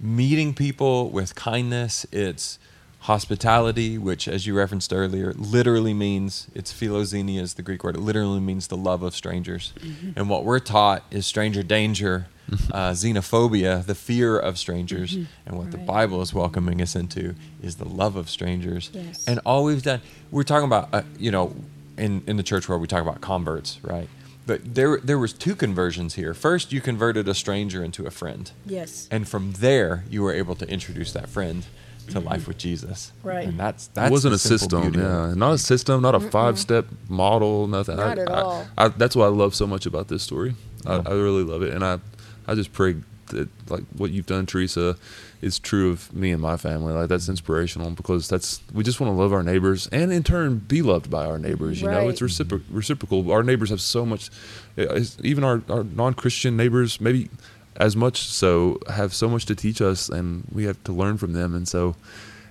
[0.00, 2.06] meeting people with kindness.
[2.12, 2.58] It's
[3.02, 7.96] hospitality, which, as you referenced earlier, literally means it's philoxenia is the Greek word.
[7.96, 9.72] It literally means the love of strangers.
[10.14, 12.28] And what we're taught is stranger danger,
[12.70, 15.16] uh, xenophobia, the fear of strangers.
[15.44, 18.90] And what the Bible is welcoming us into is the love of strangers.
[18.92, 19.26] Yes.
[19.26, 21.56] And all we've done, we're talking about, uh, you know,
[21.96, 24.08] in, in the church world, we talk about converts, right?
[24.46, 26.34] But there, there was two conversions here.
[26.34, 28.50] First, you converted a stranger into a friend.
[28.64, 29.08] Yes.
[29.10, 31.64] And from there, you were able to introduce that friend
[32.10, 33.12] to life with Jesus.
[33.22, 33.46] Right.
[33.48, 36.86] And that's that's it wasn't a system, beauty yeah, not a system, not a five-step
[37.08, 37.96] model, nothing.
[37.96, 38.66] Not I, at I- all.
[38.76, 40.54] I, that's what I love so much about this story.
[40.86, 42.00] I, I really love it, and I,
[42.46, 42.96] I just pray
[43.28, 44.96] that like what you've done, Theresa,
[45.40, 46.92] is true of me and my family.
[46.92, 50.58] Like that's inspirational because that's we just want to love our neighbors and in turn
[50.58, 51.80] be loved by our neighbors.
[51.80, 53.30] You know, it's recipro- reciprocal.
[53.30, 54.30] Our neighbors have so much,
[54.78, 57.30] uh, even our, our non-Christian neighbors, maybe
[57.76, 61.32] as much so, have so much to teach us, and we have to learn from
[61.32, 61.54] them.
[61.54, 61.94] And so,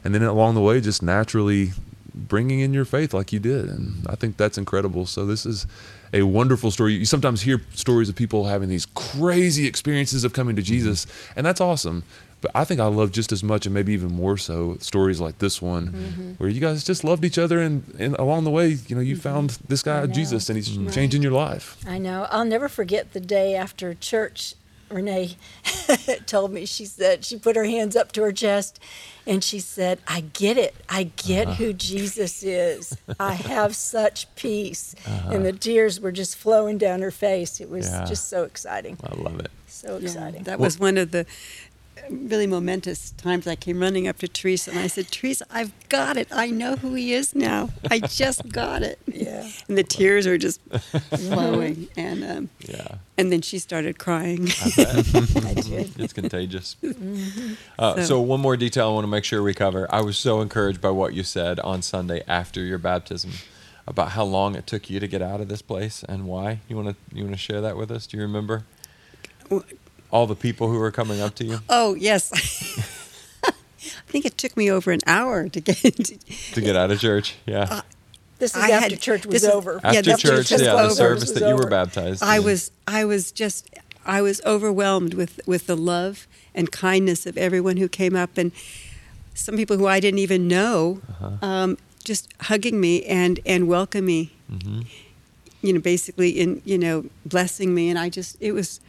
[0.04, 1.72] and then along the way, just naturally
[2.14, 5.06] bringing in your faith like you did, and I think that's incredible.
[5.06, 5.66] So this is
[6.14, 6.94] a wonderful story.
[6.94, 10.68] You sometimes hear stories of people having these crazy experiences of coming to mm-hmm.
[10.68, 12.04] Jesus, and that's awesome.
[12.42, 15.38] But I think I love just as much, and maybe even more so, stories like
[15.38, 16.32] this one, Mm-hmm.
[16.34, 19.14] where you guys just loved each other, and, and along the way, you know, you
[19.14, 19.22] mm-hmm.
[19.22, 20.92] found this guy Jesus, and he's Right.
[20.92, 21.78] changing your life.
[21.88, 22.28] I know.
[22.32, 24.56] I'll never forget the day after church.
[24.94, 25.36] Renee
[26.26, 28.80] told me, she said, she put her hands up to her chest
[29.28, 30.76] and she said, I get it.
[30.90, 31.56] I get Uh-huh.
[31.64, 32.98] who Jesus is.
[33.20, 34.96] I have such peace.
[35.06, 35.30] Uh-huh.
[35.32, 37.60] And the tears were just flowing down her face.
[37.62, 38.06] It was Yeah.
[38.06, 38.98] just so exciting.
[39.04, 39.52] I love it.
[39.68, 40.44] So Yeah, exciting.
[40.44, 41.26] that was one of the
[42.10, 46.18] really momentous times I came running up to Theresa and I said, Theresa, I've got
[46.18, 46.28] it.
[46.32, 47.70] I know who he is now.
[47.90, 49.00] I just got it.
[49.14, 49.48] Yeah.
[49.68, 50.60] And the tears are just
[51.18, 51.88] flowing.
[51.98, 52.96] And um, Yeah.
[53.18, 54.48] and then she started crying.
[54.50, 56.00] I did.
[56.00, 56.76] it's contagious.
[56.84, 57.54] Mm-hmm.
[57.78, 59.88] Uh, so, So- one more detail I want to make sure we cover.
[59.94, 63.32] I was so encouraged by what you said on Sunday after your baptism
[63.88, 66.60] about how long it took you to get out of this place and why.
[66.68, 68.08] You want to you want to share that with us?
[68.08, 68.64] Do you remember
[70.12, 72.32] all the people who were coming up to you oh, yes.
[73.44, 73.52] I
[74.14, 76.18] think it took me over an hour to get into.
[76.54, 77.36] to get out of church?
[77.46, 77.82] Yeah.
[78.40, 79.76] This is I after had- church was is- over.
[79.84, 80.94] after yeah, that's church, just yeah, the over.
[80.94, 82.22] service that you were baptized.
[82.24, 82.44] I in.
[82.44, 83.70] was I was just
[84.06, 88.52] I was overwhelmed with with the love and kindness of everyone who came up and
[89.34, 91.46] some people who I didn't even know Uh-huh.
[91.46, 94.86] um, just hugging me and and welcoming me Mhm.
[95.62, 98.80] you know basically in you know blessing me and I just it was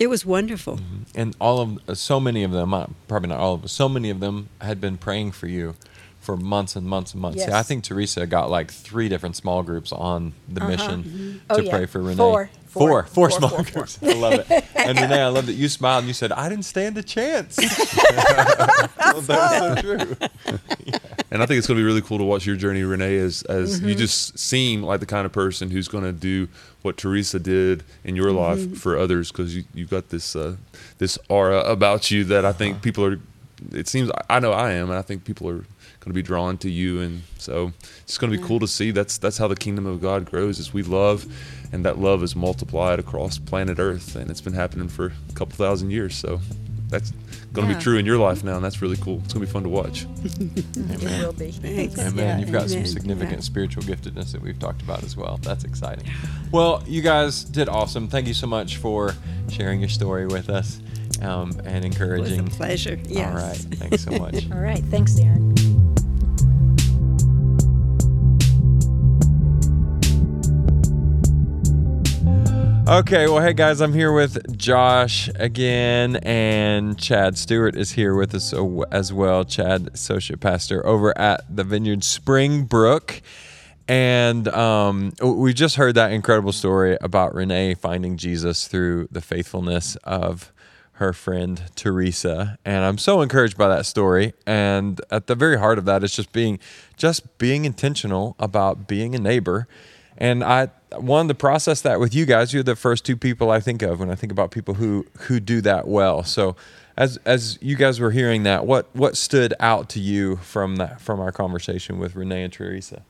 [0.00, 0.80] it was wonderful
[1.14, 3.88] and all of uh, so many of them uh, probably not all of them so
[3.88, 5.74] many of them had been praying for you
[6.20, 7.48] for months and months and months Yes.
[7.50, 10.70] Yeah, i think theresa got like three different small groups on the Uh-huh.
[10.70, 11.70] mission Oh, to yeah.
[11.70, 12.50] pray for renee Four.
[12.66, 13.02] four, Four.
[13.04, 13.62] four small four.
[13.64, 16.48] groups i love it and renee i love that you smiled and you said i
[16.48, 17.56] didn't stand a chance
[18.10, 20.16] well, that's so true
[21.34, 23.42] and I think it's going to be really cool to watch your journey, Renee, as
[23.42, 23.88] as Mm-hmm.
[23.90, 26.48] you just seem like the kind of person who's going to do
[26.82, 28.70] what Theresa did in your Mm-hmm.
[28.72, 30.56] life for others because you you've got this uh,
[30.98, 33.18] this aura about you that I think people are.
[33.72, 35.64] It seems I know I am, and I think people are
[36.00, 38.90] going to be drawn to you, and so it's going to be cool to see.
[38.92, 40.58] That's that's how the kingdom of God grows.
[40.58, 41.24] Is we love,
[41.72, 45.56] and that love is multiplied across planet Earth, and it's been happening for a couple
[45.56, 46.14] thousand years.
[46.14, 46.40] So
[46.98, 47.12] that's
[47.52, 47.78] going to Yeah.
[47.78, 49.20] be true in your life now, and that's really cool.
[49.24, 50.06] It's going to be fun to watch.
[50.24, 51.50] It will be.
[51.50, 51.98] Thanks.
[51.98, 52.16] Amen.
[52.16, 53.40] Yeah, You've got some significant Yeah.
[53.40, 55.38] spiritual giftedness that we've talked about as well.
[55.42, 56.04] That's exciting.
[56.52, 58.08] Well, you guys did awesome.
[58.08, 59.14] Thank you so much for
[59.50, 60.80] sharing your story with us
[61.22, 62.40] um, and It was encouraging.
[62.40, 62.98] a pleasure.
[63.08, 63.28] Yes.
[63.28, 63.56] All right.
[63.56, 64.50] Thanks so much.
[64.52, 64.82] All right.
[64.90, 65.54] Thanks, Aaron.
[72.86, 78.34] Okay, well, hey guys, I'm here with Josh again, and Chad Stewart is here with
[78.34, 78.52] us
[78.92, 79.46] as well.
[79.46, 83.22] Chad, associate pastor over at the Vineyard Springbrook,
[83.88, 89.96] and um, we just heard that incredible story about Renee finding Jesus through the faithfulness
[90.04, 90.52] of
[90.92, 94.34] her friend Theresa, and I'm so encouraged by that story.
[94.46, 96.58] And at the very heart of that is just being,
[96.98, 99.68] just being intentional about being a neighbor.
[100.18, 102.52] And I wanted to process that with you guys.
[102.52, 105.40] You're the first two people I think of when I think about people who who
[105.40, 106.22] do that well.
[106.22, 106.54] So,
[106.96, 111.00] as as you guys were hearing that, what what stood out to you from that
[111.00, 113.02] from our conversation with Renee and Theresa?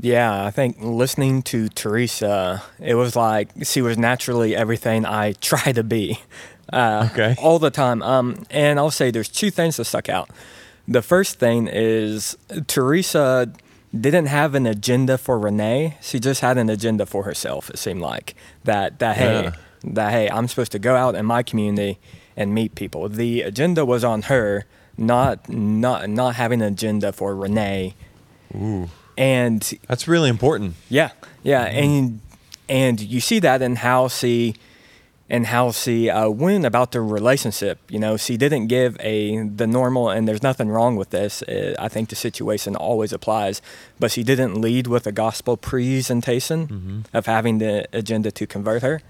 [0.00, 5.72] Yeah, I think listening to Theresa, it was like she was naturally everything I try
[5.72, 6.18] to be.
[6.72, 7.36] Uh, Okay.
[7.38, 8.02] All the time.
[8.02, 10.30] Um, and I'll say there's two things that stuck out.
[10.88, 13.52] The first thing is Theresa
[14.00, 15.96] didn't have an agenda for Renee.
[16.00, 17.70] She just had an agenda for herself.
[17.70, 18.98] It seemed like that.
[18.98, 19.52] That hey, Yeah.
[19.84, 21.98] that hey, I'm supposed to go out in my community
[22.36, 23.08] and meet people.
[23.08, 24.64] The agenda was on her,
[24.98, 27.94] not not not having an agenda for Renee.
[28.56, 30.74] Ooh, And that's really important.
[30.88, 31.10] yeah,
[31.42, 31.78] yeah, mm-hmm.
[31.78, 32.20] and
[32.68, 34.54] and you see that in how she
[35.30, 37.78] and how she uh, went about the relationship.
[37.88, 41.42] You know, she didn't give a the normal, and there's nothing wrong with this.
[41.42, 43.62] Uh, I think the situation always applies,
[43.98, 49.00] but she didn't lead with a gospel presentation of having the agenda to convert her.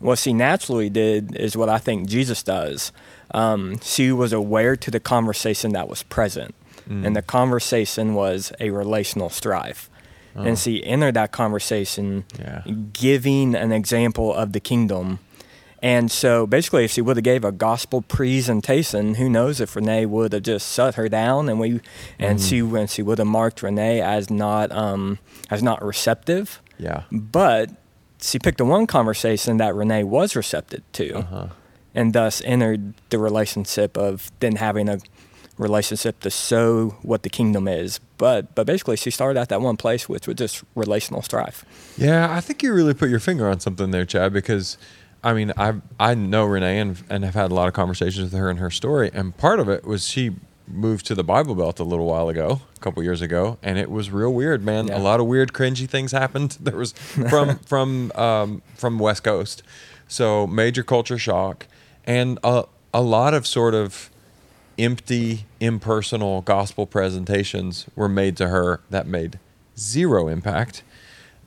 [0.00, 2.92] What she naturally did is what I think Jesus does.
[3.34, 6.54] Um, she was aware to the conversation that was present,
[6.90, 9.88] and the conversation was a relational strife.
[10.34, 12.62] And she entered that conversation Yeah.
[12.92, 15.18] giving an example of the kingdom.
[15.82, 20.06] And so basically, if she would have gave a gospel presentation, who knows if Renee
[20.06, 21.80] would have just shut her down, and we,
[22.18, 25.18] and she, and she would have marked Renee as not, um,
[25.50, 26.62] as not receptive.
[26.78, 27.02] Yeah.
[27.10, 27.70] But
[28.20, 31.46] she picked the one conversation that Renee was receptive to, Uh-huh.
[31.94, 34.98] and thus entered the relationship of then having a
[35.58, 37.98] relationship to show what the kingdom is.
[38.18, 41.64] But but basically, she started at that one place, which was just relational strife.
[41.98, 44.78] Yeah, I think you really put your finger on something there, Chad, because
[45.24, 48.40] I mean, I I know Renee and, and have had a lot of conversations with
[48.40, 50.32] her and her story, and part of it was she
[50.66, 53.90] moved to the Bible Belt a little while ago, a couple years ago, and it
[53.90, 54.88] was real weird, man.
[54.88, 54.98] Yeah.
[54.98, 56.56] A lot of weird, cringy things happened.
[56.60, 59.62] There was from from um, from West Coast,
[60.08, 61.66] so major culture shock,
[62.04, 64.10] and a a lot of sort of
[64.78, 69.38] empty, impersonal gospel presentations were made to her that made
[69.78, 70.82] zero impact.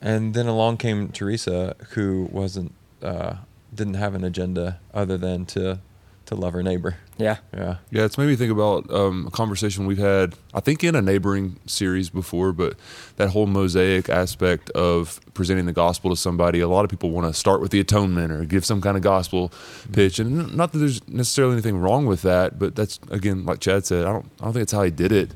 [0.00, 3.36] And then along came Theresa, who wasn't, uh,
[3.76, 5.78] didn't have an agenda other than to,
[6.26, 6.96] to love her neighbor.
[7.18, 7.38] Yeah.
[7.54, 7.76] Yeah.
[7.90, 11.00] Yeah, it's made me think about um, a conversation we've had, I think, in a
[11.00, 12.74] neighboring series before, but
[13.16, 16.60] that whole mosaic aspect of presenting the gospel to somebody.
[16.60, 19.02] A lot of people want to start with the atonement or give some kind of
[19.02, 19.50] gospel
[19.92, 23.86] pitch, and not that there's necessarily anything wrong with that, but that's again, like Chad
[23.86, 25.30] said, I don't, I don't think it's how he did it.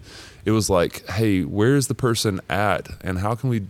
[0.44, 3.68] It was like, hey, where's the person at, and how can we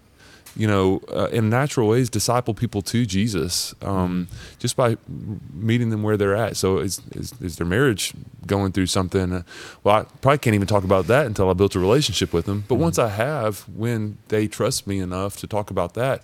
[0.57, 4.97] you know, uh, in natural ways, disciple people to Jesus um, just by
[5.53, 6.57] meeting them where they're at.
[6.57, 8.13] So, is, is, is their marriage
[8.47, 9.33] going through something?
[9.33, 9.43] Uh,
[9.85, 12.65] Well, I probably can't even talk about that until I built a relationship with them.
[12.69, 16.23] But once I have, when they trust me enough to talk about that,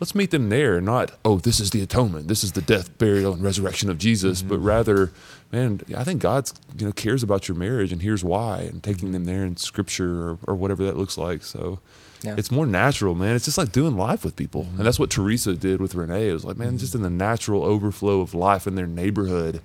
[0.00, 0.80] let's meet them there.
[0.80, 4.42] Not, oh, this is the atonement, this is the death, burial, and resurrection of Jesus,
[4.42, 5.12] but rather,
[5.52, 9.12] man, I think God's you know cares about your marriage, and here's why, and taking
[9.12, 11.42] them there in Scripture or, or whatever that looks like.
[11.42, 11.80] So.
[12.22, 12.34] Yeah.
[12.36, 13.36] It's more natural, man.
[13.36, 14.66] It's just like doing life with people.
[14.76, 16.28] And that's what Theresa did with Renee.
[16.28, 19.60] It was like, man, just in the natural overflow of life in their neighborhood,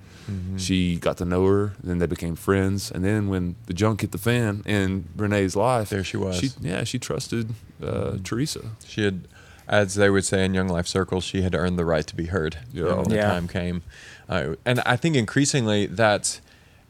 [0.56, 2.90] she got to know her, and then they became friends.
[2.90, 6.56] And then when the junk hit the fan in Renee's life, There she was.
[6.60, 8.60] yeah, she trusted uh, Theresa.
[8.86, 9.26] She had,
[9.68, 12.26] as they would say in Young Life Circles, she had earned the right to be
[12.26, 12.94] heard Yeah.
[12.94, 13.30] when the Yeah.
[13.32, 13.82] time came.
[14.28, 16.40] Uh, and I think increasingly that's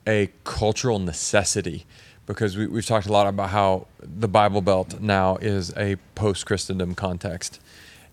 [0.06, 1.86] a cultural necessity
[2.26, 6.46] because we, we've talked a lot about how the Bible Belt now is a post
[6.46, 7.60] Christendom context.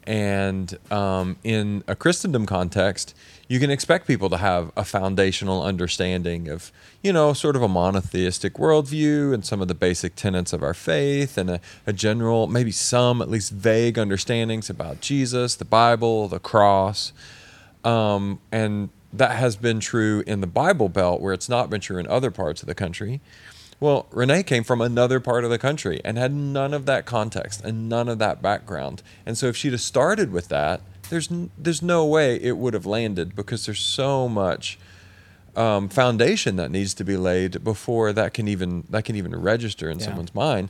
[0.05, 3.15] And um, in a Christendom context,
[3.47, 6.71] you can expect people to have a foundational understanding of,
[7.03, 10.73] you know, sort of a monotheistic worldview and some of the basic tenets of our
[10.73, 16.27] faith and a, a general, maybe some at least vague understandings about Jesus, the Bible,
[16.27, 17.13] the cross.
[17.83, 21.97] Um, and that has been true in the Bible Belt, where it's not been true
[21.97, 23.21] in other parts of the country.
[23.81, 27.61] Well, Renee came from another part of the country and had none of that context
[27.63, 29.01] and none of that background.
[29.25, 32.85] And so if she'd have started with that, there's there's no way it would have
[32.85, 34.77] landed because there's so much
[35.55, 39.89] um, foundation that needs to be laid before that can even that can even register
[39.89, 40.05] in Yeah.
[40.05, 40.69] someone's mind.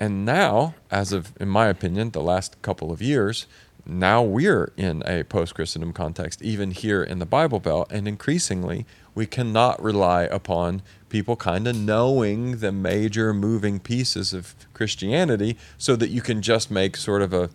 [0.00, 3.46] And now, as of in my opinion, the last couple of years,
[3.86, 8.84] now we're in a post Christendom context, even here in the Bible Belt, and increasingly
[9.14, 15.96] we cannot rely upon people kind of knowing the major moving pieces of Christianity so
[15.96, 17.50] that you can just make sort of a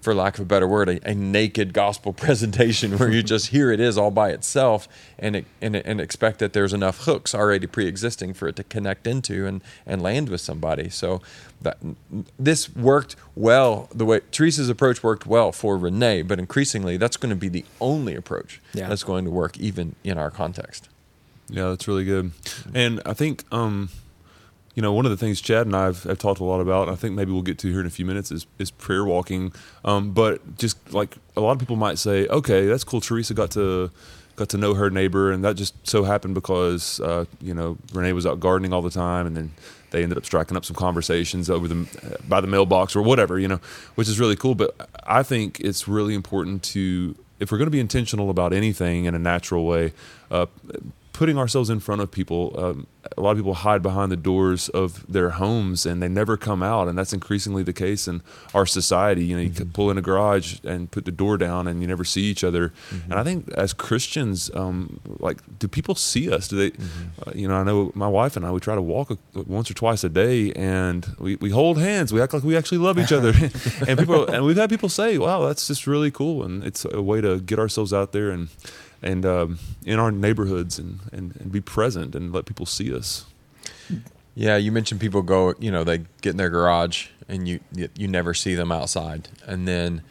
[0.00, 3.70] for lack of a better word, a, a naked gospel presentation where you just here
[3.70, 7.66] it is all by itself and it, and, and expect that there's enough hooks already
[7.66, 10.88] pre-existing for it to connect into and, and land with somebody.
[10.88, 11.20] So
[11.60, 11.76] that
[12.38, 13.88] this worked well.
[13.94, 17.64] The way Theresa's approach worked well for Renee, but increasingly that's going to be the
[17.80, 18.88] only approach Yeah.
[18.88, 20.88] that's going to work even in our context.
[21.50, 22.30] Yeah, that's really good.
[22.74, 23.90] And I think, um,
[24.74, 26.94] you know, one of the things Chad and I have, talked a lot about, I
[26.94, 29.52] think maybe we'll get to here in a few minutes, is, is prayer walking.
[29.84, 33.00] Um, but just like a lot of people might say, okay, that's cool.
[33.00, 33.90] Theresa got to
[34.36, 38.14] got to know her neighbor, and that just so happened because uh, you know Renee
[38.14, 39.52] was out gardening all the time, and then
[39.90, 43.48] they ended up striking up some conversations over the by the mailbox or whatever, you
[43.48, 43.60] know,
[43.96, 44.54] which is really cool.
[44.54, 49.04] But I think it's really important to if we're going to be intentional about anything
[49.04, 49.92] in a natural way.
[50.30, 50.46] Uh,
[51.20, 52.54] putting ourselves in front of people.
[52.56, 56.38] Um, a lot of people hide behind the doors of their homes and they never
[56.38, 58.22] come out, and that's increasingly the case in
[58.54, 59.26] our society.
[59.26, 61.86] You know, you could pull in a garage and put the door down, and you
[61.86, 62.72] never see each other.
[63.04, 66.48] And I think as Christians, um, like, do people see us?
[66.48, 66.76] Do they?
[67.26, 69.70] Uh, you know, I know my wife and I we try to walk a, once
[69.70, 72.14] or twice a day, and we, we hold hands.
[72.14, 73.34] We act like we actually love each other,
[73.86, 77.02] and people and we've had people say, "Wow, that's just really cool," and it's a
[77.02, 78.48] way to get ourselves out there and
[79.02, 83.26] and um, in our neighborhoods and, and, and be present and let people see us.
[84.34, 87.88] Yeah, you mentioned people go, you know, they get in their garage and you you
[87.96, 89.28] you never see them outside.
[89.46, 90.02] And then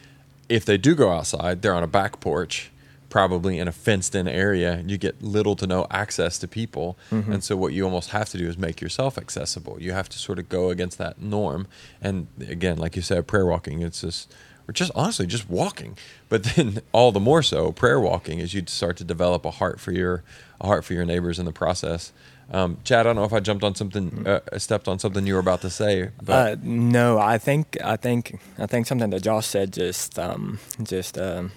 [0.50, 2.72] if they do go outside, they're on a back porch,
[3.10, 6.98] probably in a fenced in area, and you get little to no access to people.
[7.34, 9.78] And so what you almost have to do is make yourself accessible.
[9.80, 11.68] You have to sort of go against that norm.
[12.02, 14.34] And again, like you said, prayer walking, it's just
[14.70, 15.98] or just honestly just walking.
[16.30, 19.80] But then all the more so, prayer walking is you start to develop a heart
[19.80, 20.24] for your
[20.62, 22.12] a heart for your neighbors in the process.
[22.52, 25.36] Um, Chad, I don't know if I jumped on something, uh, stepped on something you
[25.36, 29.22] were about to say, but Uh, no, I think I think I think something that
[29.22, 31.52] Josh said just um, just um,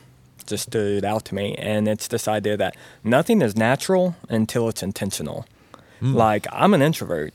[0.46, 4.82] just stood out to me, and it's this idea that nothing is natural until it's
[4.82, 5.44] intentional.
[6.00, 7.32] Like I'm an introvert,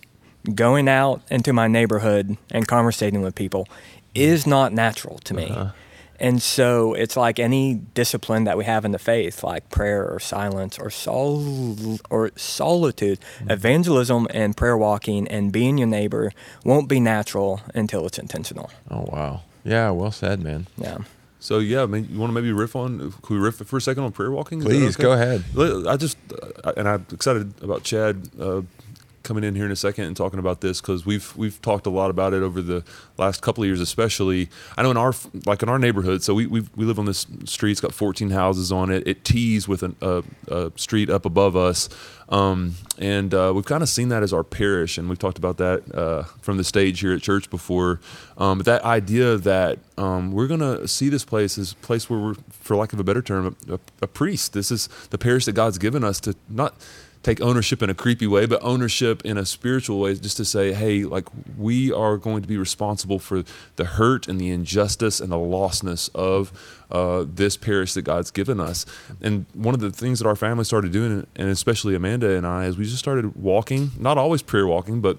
[0.54, 3.66] going out into my neighborhood and conversating with people
[4.17, 5.69] is not natural to me.
[6.19, 10.19] And so it's like any discipline that we have in the faith, like prayer or
[10.19, 16.32] silence or sol- or solitude, evangelism and prayer walking and being your neighbor
[16.63, 18.71] won't be natural until it's intentional.
[18.89, 20.65] oh wow, yeah, well said, man.
[20.75, 20.97] Yeah.
[21.39, 23.12] So yeah, I mean, you want to maybe riff on?
[23.21, 24.58] Can we riff for a second on prayer walking?
[24.60, 25.43] Is that Please, go ahead.
[25.88, 26.17] I just
[26.63, 28.63] uh, and I'm excited about Chad uh,
[29.28, 31.90] coming in here in a second and talking about this because we've we've talked a
[31.90, 32.84] lot about it over the
[33.18, 34.50] last couple of years, especially.
[34.78, 35.13] I know in our
[35.46, 37.72] like in our neighborhood, so we we we live on this street.
[37.72, 39.06] It's got 14 houses on it.
[39.06, 41.90] It tees with an, a, a street up above us.
[42.30, 45.58] Um, and uh, we've kind of seen that as our parish, and we've talked about
[45.58, 48.02] that uh, from the stage here at church before.
[48.38, 52.20] Um, but that idea that um, we're to see this place as a place where
[52.20, 54.54] we're, for lack of a better term, a, a, a priest.
[54.54, 56.76] This is the parish that God's given us to not
[57.23, 60.73] take ownership in a creepy way, but ownership in a spiritual way, just to say,
[60.73, 61.27] hey, like
[61.58, 63.43] we are going to be responsible for
[63.75, 66.51] the hurt and the injustice and the lostness of
[66.91, 68.86] uh, this parish that God's given us.
[69.21, 72.65] And one of the things that our family started doing, and especially Amanda and I,
[72.65, 75.17] is we just started walking, not always prayer walking, but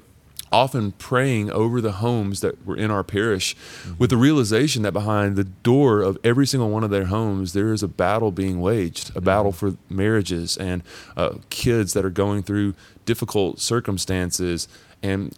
[0.50, 3.56] often praying over the homes that were in our parish
[3.98, 7.73] with the realization that behind the door of every single one of their homes there
[7.73, 10.83] is a battle being waged a battle for marriages and
[11.16, 14.68] uh, kids that are going through difficult circumstances
[15.02, 15.37] and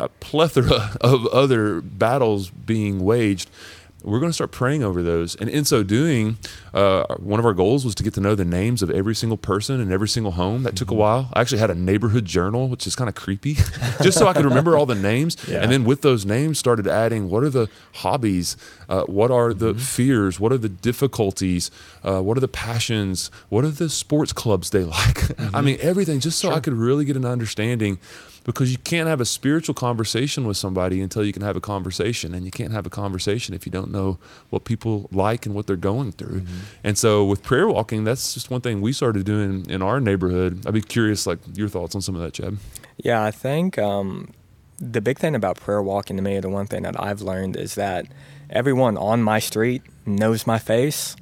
[0.00, 3.50] a plethora of other battles being waged
[4.02, 5.34] we're going to start praying over those.
[5.36, 6.38] And in so doing,
[6.74, 9.36] uh, one of our goals was to get to know the names of every single
[9.36, 10.62] person in every single home.
[10.64, 11.28] That took a while.
[11.32, 13.54] I actually had a neighborhood journal, which is kind of creepy,
[14.02, 15.36] just so I could remember all the names.
[15.48, 15.62] Yeah.
[15.62, 18.56] And then with those names, started adding what are the hobbies,
[18.88, 21.70] uh, what are the fears, what are the difficulties,
[22.02, 25.38] uh, what are the passions, what are the sports clubs they like.
[25.54, 27.98] I mean, everything, just so I could really get an understanding
[28.44, 32.34] because you can't have a spiritual conversation with somebody until you can have a conversation
[32.34, 34.18] and you can't have a conversation if you don't know
[34.50, 36.42] what people like and what they're going through.
[36.82, 40.66] And so with prayer walking that's just one thing we started doing in our neighborhood.
[40.66, 42.58] I'd be curious like your thoughts on some of that chad.
[42.96, 44.32] Yeah, I think um,
[44.78, 47.76] the big thing about prayer walking to me, the one thing that I've learned is
[47.76, 48.06] that
[48.50, 51.16] everyone on my street knows my face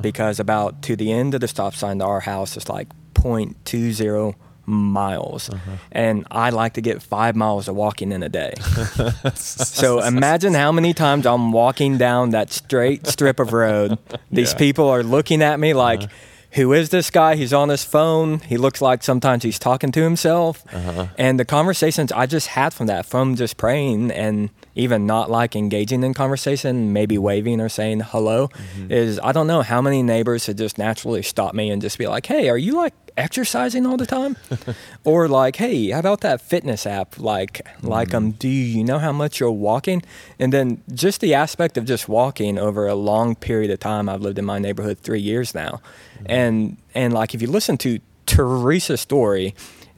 [0.00, 4.34] because about to the end of the stop sign to our house is like 0.20
[4.72, 5.48] miles.
[5.50, 5.70] Uh-huh.
[5.92, 8.54] And I like to get five miles of walking in a day.
[9.34, 13.98] so imagine how many times I'm walking down that straight strip of road.
[14.30, 14.58] These Yeah.
[14.58, 16.08] people are looking at me like, uh-huh.
[16.52, 17.36] who is this guy?
[17.36, 18.40] He's on his phone.
[18.40, 20.62] He looks like sometimes he's talking to himself.
[20.72, 21.06] Uh-huh.
[21.18, 25.54] And the conversations I just had from that, from just praying and even not like
[25.54, 28.90] engaging in conversation, maybe waving or saying hello, mm-hmm.
[28.90, 32.06] is I don't know how many neighbors had just naturally stop me and just be
[32.06, 34.36] like, hey, are you like exercising all the time?
[35.04, 37.18] or like, hey, how about that fitness app?
[37.18, 38.38] Like, like um, mm-hmm.
[38.38, 40.02] do you know how much you're walking?
[40.38, 44.08] And then just the aspect of just walking over a long period of time.
[44.08, 45.80] I've lived in my neighborhood three years now,
[46.16, 46.26] mm-hmm.
[46.28, 49.54] and and like if you listen to Theresa's story,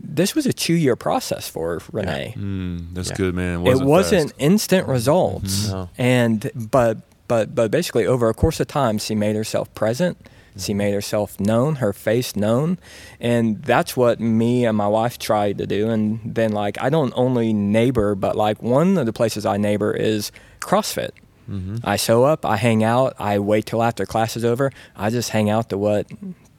[0.06, 2.34] this was a two year process for Renee.
[2.36, 3.16] Mm, that's Yeah.
[3.16, 3.66] good man.
[3.66, 4.34] It wasn't fast.
[4.38, 5.66] instant results.
[5.66, 5.72] Mm-hmm.
[5.72, 5.88] No.
[5.98, 6.98] and but
[7.28, 10.16] but but basically over a course of time she made herself present.
[10.56, 10.78] She mm-hmm.
[10.78, 12.78] made herself known her face known.
[13.18, 15.90] And that's what me and my wife tried to do.
[15.90, 19.92] And then like i don't only neighbor but like one of the places i neighbor
[19.92, 20.30] is
[20.60, 21.10] crossfit.
[21.50, 21.76] Mm-hmm.
[21.84, 24.70] I show up i hang out i wait till after class is over.
[24.96, 26.06] I just hang out to what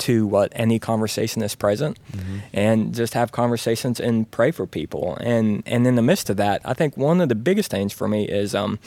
[0.05, 1.97] to what any conversation is present
[2.53, 6.61] and just have conversations and pray for people and and in the midst of that
[6.65, 8.77] i think one of the biggest things for me is um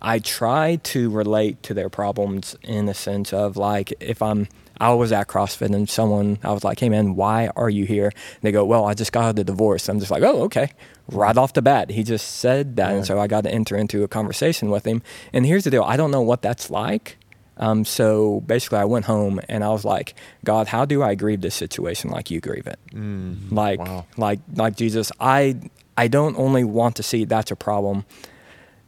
[0.00, 4.46] i try to relate to their problems in the sense of like if i'm
[4.80, 8.12] I was at CrossFit and someone, I was like, hey man, why are you here?
[8.14, 9.88] And they go, well, I just got out of the divorce.
[9.88, 10.70] I'm just like, oh, okay.
[11.10, 12.94] Right off the bat, he just said that.
[12.94, 15.02] And so I got to enter into a conversation with him.
[15.32, 17.17] And here's the deal I don't know what that's like.
[17.58, 21.40] Um, so basically, I went home and I was like, God, how do I grieve
[21.40, 22.78] this situation like you grieve it?
[23.52, 24.06] Like, Wow.
[24.16, 25.56] like, like Jesus, I,
[25.96, 28.04] I don't only want to see that's a problem,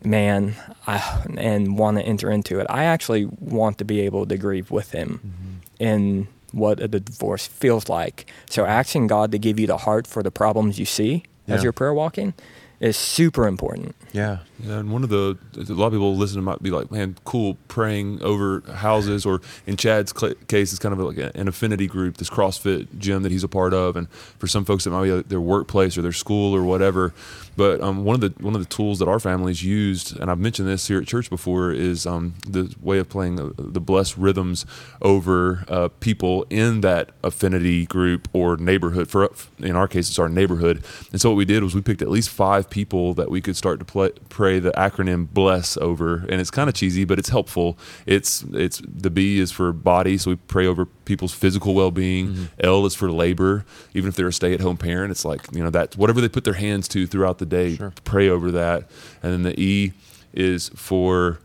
[0.04, 0.54] man,
[0.86, 2.66] I, and want to enter into it.
[2.70, 7.88] I actually want to be able to grieve with him in what a divorce feels
[7.88, 8.30] like.
[8.48, 11.64] So asking God to give you the heart for the problems you see as Yeah.
[11.64, 12.34] you're prayer walking
[12.80, 13.94] is super important.
[14.12, 14.38] Yeah.
[14.62, 17.56] Yeah, and one of the a lot of people listening might be like, "Man, cool,
[17.68, 22.28] praying over houses." Or in Chad's case, it's kind of like an affinity group, this
[22.28, 25.40] CrossFit gym that he's a part of, and for some folks, it might be their
[25.40, 27.14] workplace or their school or whatever.
[27.56, 30.38] But um, one of the one of the tools that our families used, and I've
[30.38, 34.16] mentioned this here at church before, is um, the way of playing the, the blessed
[34.16, 34.66] rhythms
[35.02, 39.08] over uh, people in that affinity group or neighborhood.
[39.08, 40.84] For in our case, it's our neighborhood.
[41.12, 43.56] And so what we did was we picked at least five people that we could
[43.56, 47.28] start to play, pray the acronym bless over and it's kind of cheesy but it's
[47.28, 47.78] helpful.
[48.06, 52.28] It's it's the b is for body so we pray over people's physical well-being.
[52.28, 52.44] Mm-hmm.
[52.60, 53.64] L is for labor.
[53.94, 56.54] Even if they're a stay-at-home parent it's like you know that whatever they put their
[56.54, 58.90] hands to throughout the day pray over that.
[59.22, 59.92] And then the e
[60.32, 61.38] is for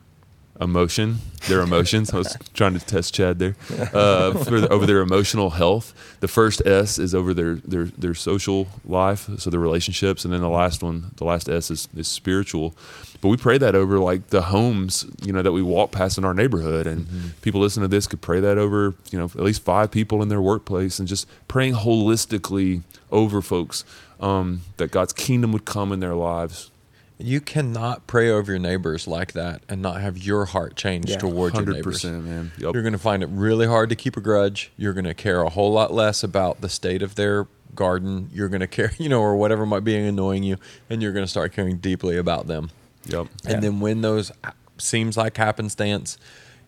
[0.61, 2.13] emotion their emotions.
[2.13, 3.55] I was trying to test chad there
[3.93, 5.93] uh, for the, over their emotional health.
[6.19, 10.41] The first s is over their, their their social life so their relationships and then
[10.41, 12.75] the last one the last s is, is spiritual.
[13.21, 16.25] But we pray that over like the homes you know that we walk past in
[16.25, 17.07] our neighborhood and
[17.41, 20.29] people listening to this could pray that over you know at least five people in
[20.29, 22.81] their workplace and just praying holistically
[23.11, 23.83] over folks
[24.19, 26.71] um, that god's kingdom would come in their lives
[27.17, 31.17] You cannot pray over your neighbors like that and not have your heart changed Yeah.
[31.17, 32.03] toward your 100% neighbors.
[32.03, 32.73] man yep.
[32.73, 34.71] You're going to find it really hard to keep a grudge.
[34.75, 38.29] You're going to care a whole lot less about the state of their garden.
[38.33, 40.57] You're going to care, you know, or whatever might be annoying you,
[40.89, 42.71] and you're going to start caring deeply about them.
[43.05, 43.51] yep Yeah.
[43.53, 44.31] And then when those
[44.77, 46.17] seems like happenstance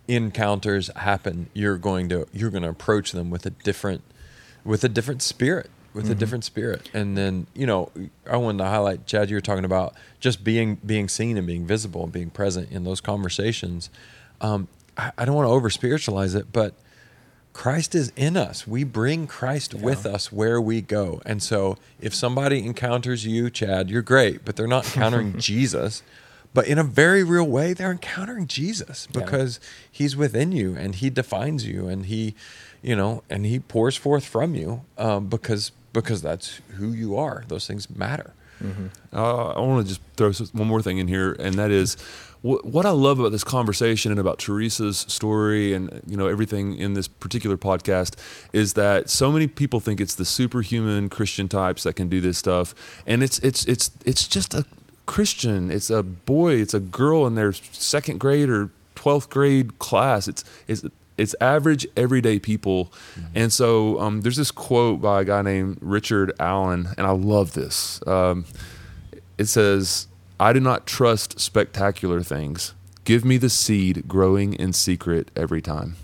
[0.07, 4.01] encounters happen, you're going to you're going to approach them with a different
[4.63, 6.89] with a different spirit, with a different spirit.
[6.93, 7.91] And then, you know,
[8.29, 11.65] I wanted to highlight Chad you were talking about just being being seen and being
[11.65, 13.89] visible and being present in those conversations.
[14.41, 14.67] Um,
[14.97, 16.73] I, I don't want to over spiritualize it, but
[17.53, 18.67] Christ is in us.
[18.67, 21.21] We bring Christ with us where we go.
[21.25, 26.03] And so if somebody encounters you, Chad, you're great, but they're not encountering Jesus.
[26.57, 29.59] But in a very real way, they're encountering Jesus because
[29.91, 32.33] he's within you and he defines you and he,
[32.81, 37.43] you know, and he pours forth from you um, because because that's who you are.
[37.47, 38.33] Those things matter.
[39.13, 41.95] Uh, I want to just throw one more thing in here, and that is
[42.41, 46.95] what I love about this conversation and about Theresa's story, and you know everything in
[46.95, 48.15] this particular podcast
[48.51, 52.39] is that so many people think it's the superhuman Christian types that can do this
[52.39, 52.73] stuff,
[53.05, 54.65] and it's it's it's it's just a
[55.07, 55.71] Christian.
[55.71, 56.55] It's a boy.
[56.55, 60.27] It's a girl in their second grade or twelfth grade class.
[60.27, 60.83] It's it's
[61.17, 62.93] it's average everyday people
[63.33, 67.53] and so um, there's this quote by a guy named richard allen and i love
[67.53, 68.45] this um,
[69.37, 70.07] it says
[70.39, 75.95] i do not trust spectacular things give me the seed growing in secret every time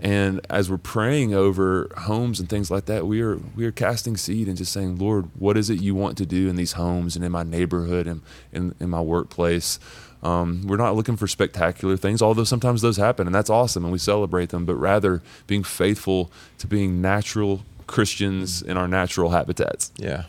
[0.00, 4.16] and as we're praying over homes and things like that, we are we are casting
[4.16, 7.16] seed and just saying, Lord, what is it you want to do in these homes
[7.16, 8.22] and in my neighborhood and
[8.52, 9.78] in, in my workplace?
[10.22, 13.92] Um, we're not looking for spectacular things, although sometimes those happen, and that's awesome, and
[13.92, 14.66] we celebrate them.
[14.66, 19.92] But rather, being faithful to being natural Christians in our natural habitats.
[19.96, 20.24] Yeah.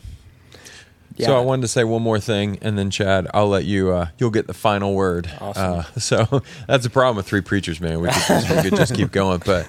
[1.17, 1.27] Yeah.
[1.27, 3.91] So I wanted to say one more thing, and then Chad, I'll let you.
[3.91, 5.29] Uh, you'll get the final word.
[5.41, 5.79] Awesome.
[5.79, 7.99] Uh, so that's a problem with three preachers, man.
[7.99, 9.41] We could just, we could just keep going.
[9.45, 9.67] But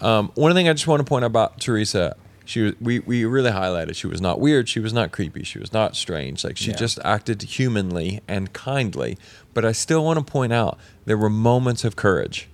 [0.00, 3.24] um, one thing I just want to point out about Theresa, she was we we
[3.24, 3.96] really highlighted.
[3.96, 4.68] She was not weird.
[4.68, 5.42] She was not creepy.
[5.44, 6.44] She was not strange.
[6.44, 6.76] Like she Yeah.
[6.76, 9.16] just acted humanly and kindly.
[9.54, 12.48] But I still want to point out there were moments of courage.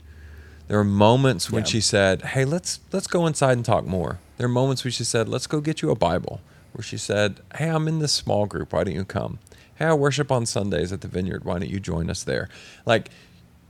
[0.68, 1.70] There were moments when Yeah.
[1.70, 5.04] she said, "Hey, let's let's go inside and talk more." There are moments when she
[5.04, 6.40] said, "Let's go get you a Bible."
[6.72, 8.72] Where she said, "Hey, I'm in this small group.
[8.72, 9.38] Why don't you come?"
[9.76, 11.44] "Hey, I worship on Sundays at the Vineyard.
[11.44, 12.48] Why don't you join us there?"
[12.86, 13.10] Like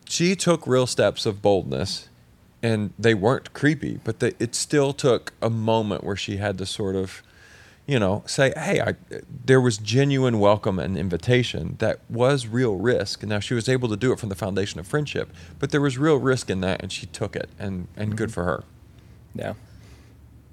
[0.07, 2.09] she took real steps of boldness,
[2.63, 6.67] and they weren't creepy, but they, it still took a moment where she had to
[6.67, 7.23] sort of,
[7.87, 8.95] you know, say, "Hey, I."
[9.45, 13.23] There was genuine welcome and invitation that was real risk.
[13.23, 15.81] And now she was able to do it from the foundation of friendship, but there
[15.81, 18.35] was real risk in that, and she took it, and and good mm-hmm.
[18.35, 18.65] for her.
[19.35, 19.55] Yeah.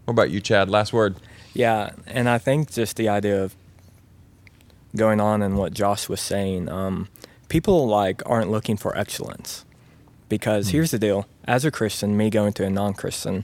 [0.06, 0.70] What about you, Chad?
[0.70, 1.18] Last word.
[1.58, 3.56] Yeah, and I think just the idea of
[4.96, 7.08] going on and what Josh was saying, um,
[7.50, 9.66] people like aren't looking for excellence.
[10.30, 13.44] Because here's the deal: as a Christian, me going to a non-Christian,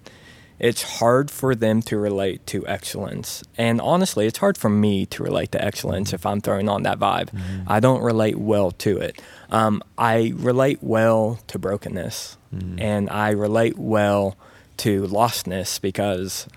[0.60, 5.24] it's hard for them to relate to excellence, and honestly, it's hard for me to
[5.24, 7.30] relate to excellence if I'm throwing on that vibe.
[7.66, 9.22] I don't relate well to it.
[9.50, 12.38] Um, I relate well to brokenness,
[12.80, 14.38] and I relate well
[14.78, 16.48] to lostness because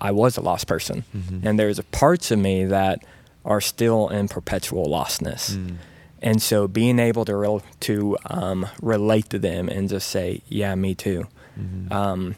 [0.00, 1.46] I was a lost person, mm-hmm.
[1.46, 3.04] and there's parts of me that
[3.44, 5.52] are still in perpetual lostness.
[5.52, 5.76] Mm.
[6.22, 10.94] And so, being able to to um, relate to them and just say, "Yeah, me
[10.94, 11.26] too,"
[11.58, 11.92] mm-hmm.
[11.92, 12.36] um,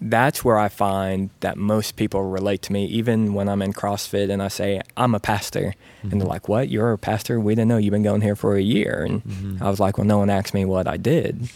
[0.00, 2.84] that's where I find that most people relate to me.
[2.86, 6.28] Even when I'm in CrossFit and I say I'm a pastor, and they're mm-hmm.
[6.28, 6.68] like, "What?
[6.68, 7.40] You're a pastor?
[7.40, 10.06] We didn't know you've been going here for a year." And I was like, "Well,
[10.06, 11.48] no one asked me what I did."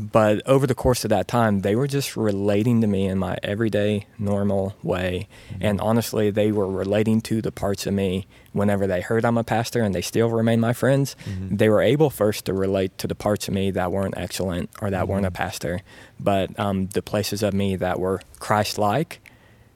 [0.00, 3.36] But over the course of that time, they were just relating to me in my
[3.42, 5.28] everyday, normal way.
[5.50, 5.62] Mm-hmm.
[5.62, 9.44] And honestly, they were relating to the parts of me whenever they heard I'm a
[9.44, 11.16] pastor and they still remain my friends.
[11.26, 11.56] Mm-hmm.
[11.56, 14.90] They were able first to relate to the parts of me that weren't excellent or
[14.90, 15.36] that weren't a mm-hmm.
[15.36, 15.80] pastor,
[16.18, 19.20] but um, the places of me that were Christ like,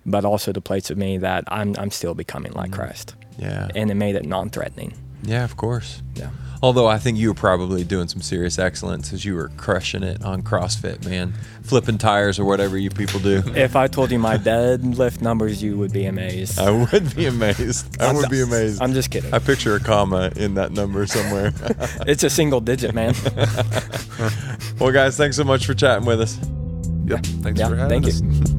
[0.06, 3.14] but also the places of me that I'm, I'm still becoming like Christ.
[3.36, 3.68] Yeah.
[3.74, 4.94] And it made it non threatening.
[5.22, 6.02] Yeah, of course.
[6.14, 6.30] Yeah.
[6.64, 10.24] Although I think you were probably doing some serious excellence as you were crushing it
[10.24, 11.34] on CrossFit, man.
[11.62, 13.42] Flipping tires or whatever you people do.
[13.54, 16.58] If I told you my deadlift numbers, you would be amazed.
[16.58, 18.00] I would be amazed.
[18.00, 18.80] I would be amazed.
[18.80, 19.34] I'm just kidding.
[19.34, 21.52] I picture a comma in that number somewhere.
[22.06, 23.14] It's a single digit, man.
[24.80, 26.38] well, guys, thanks so much for chatting with us.
[27.04, 27.26] Yep.
[27.44, 28.22] Thanks Yeah, for having thank us.
[28.22, 28.53] you.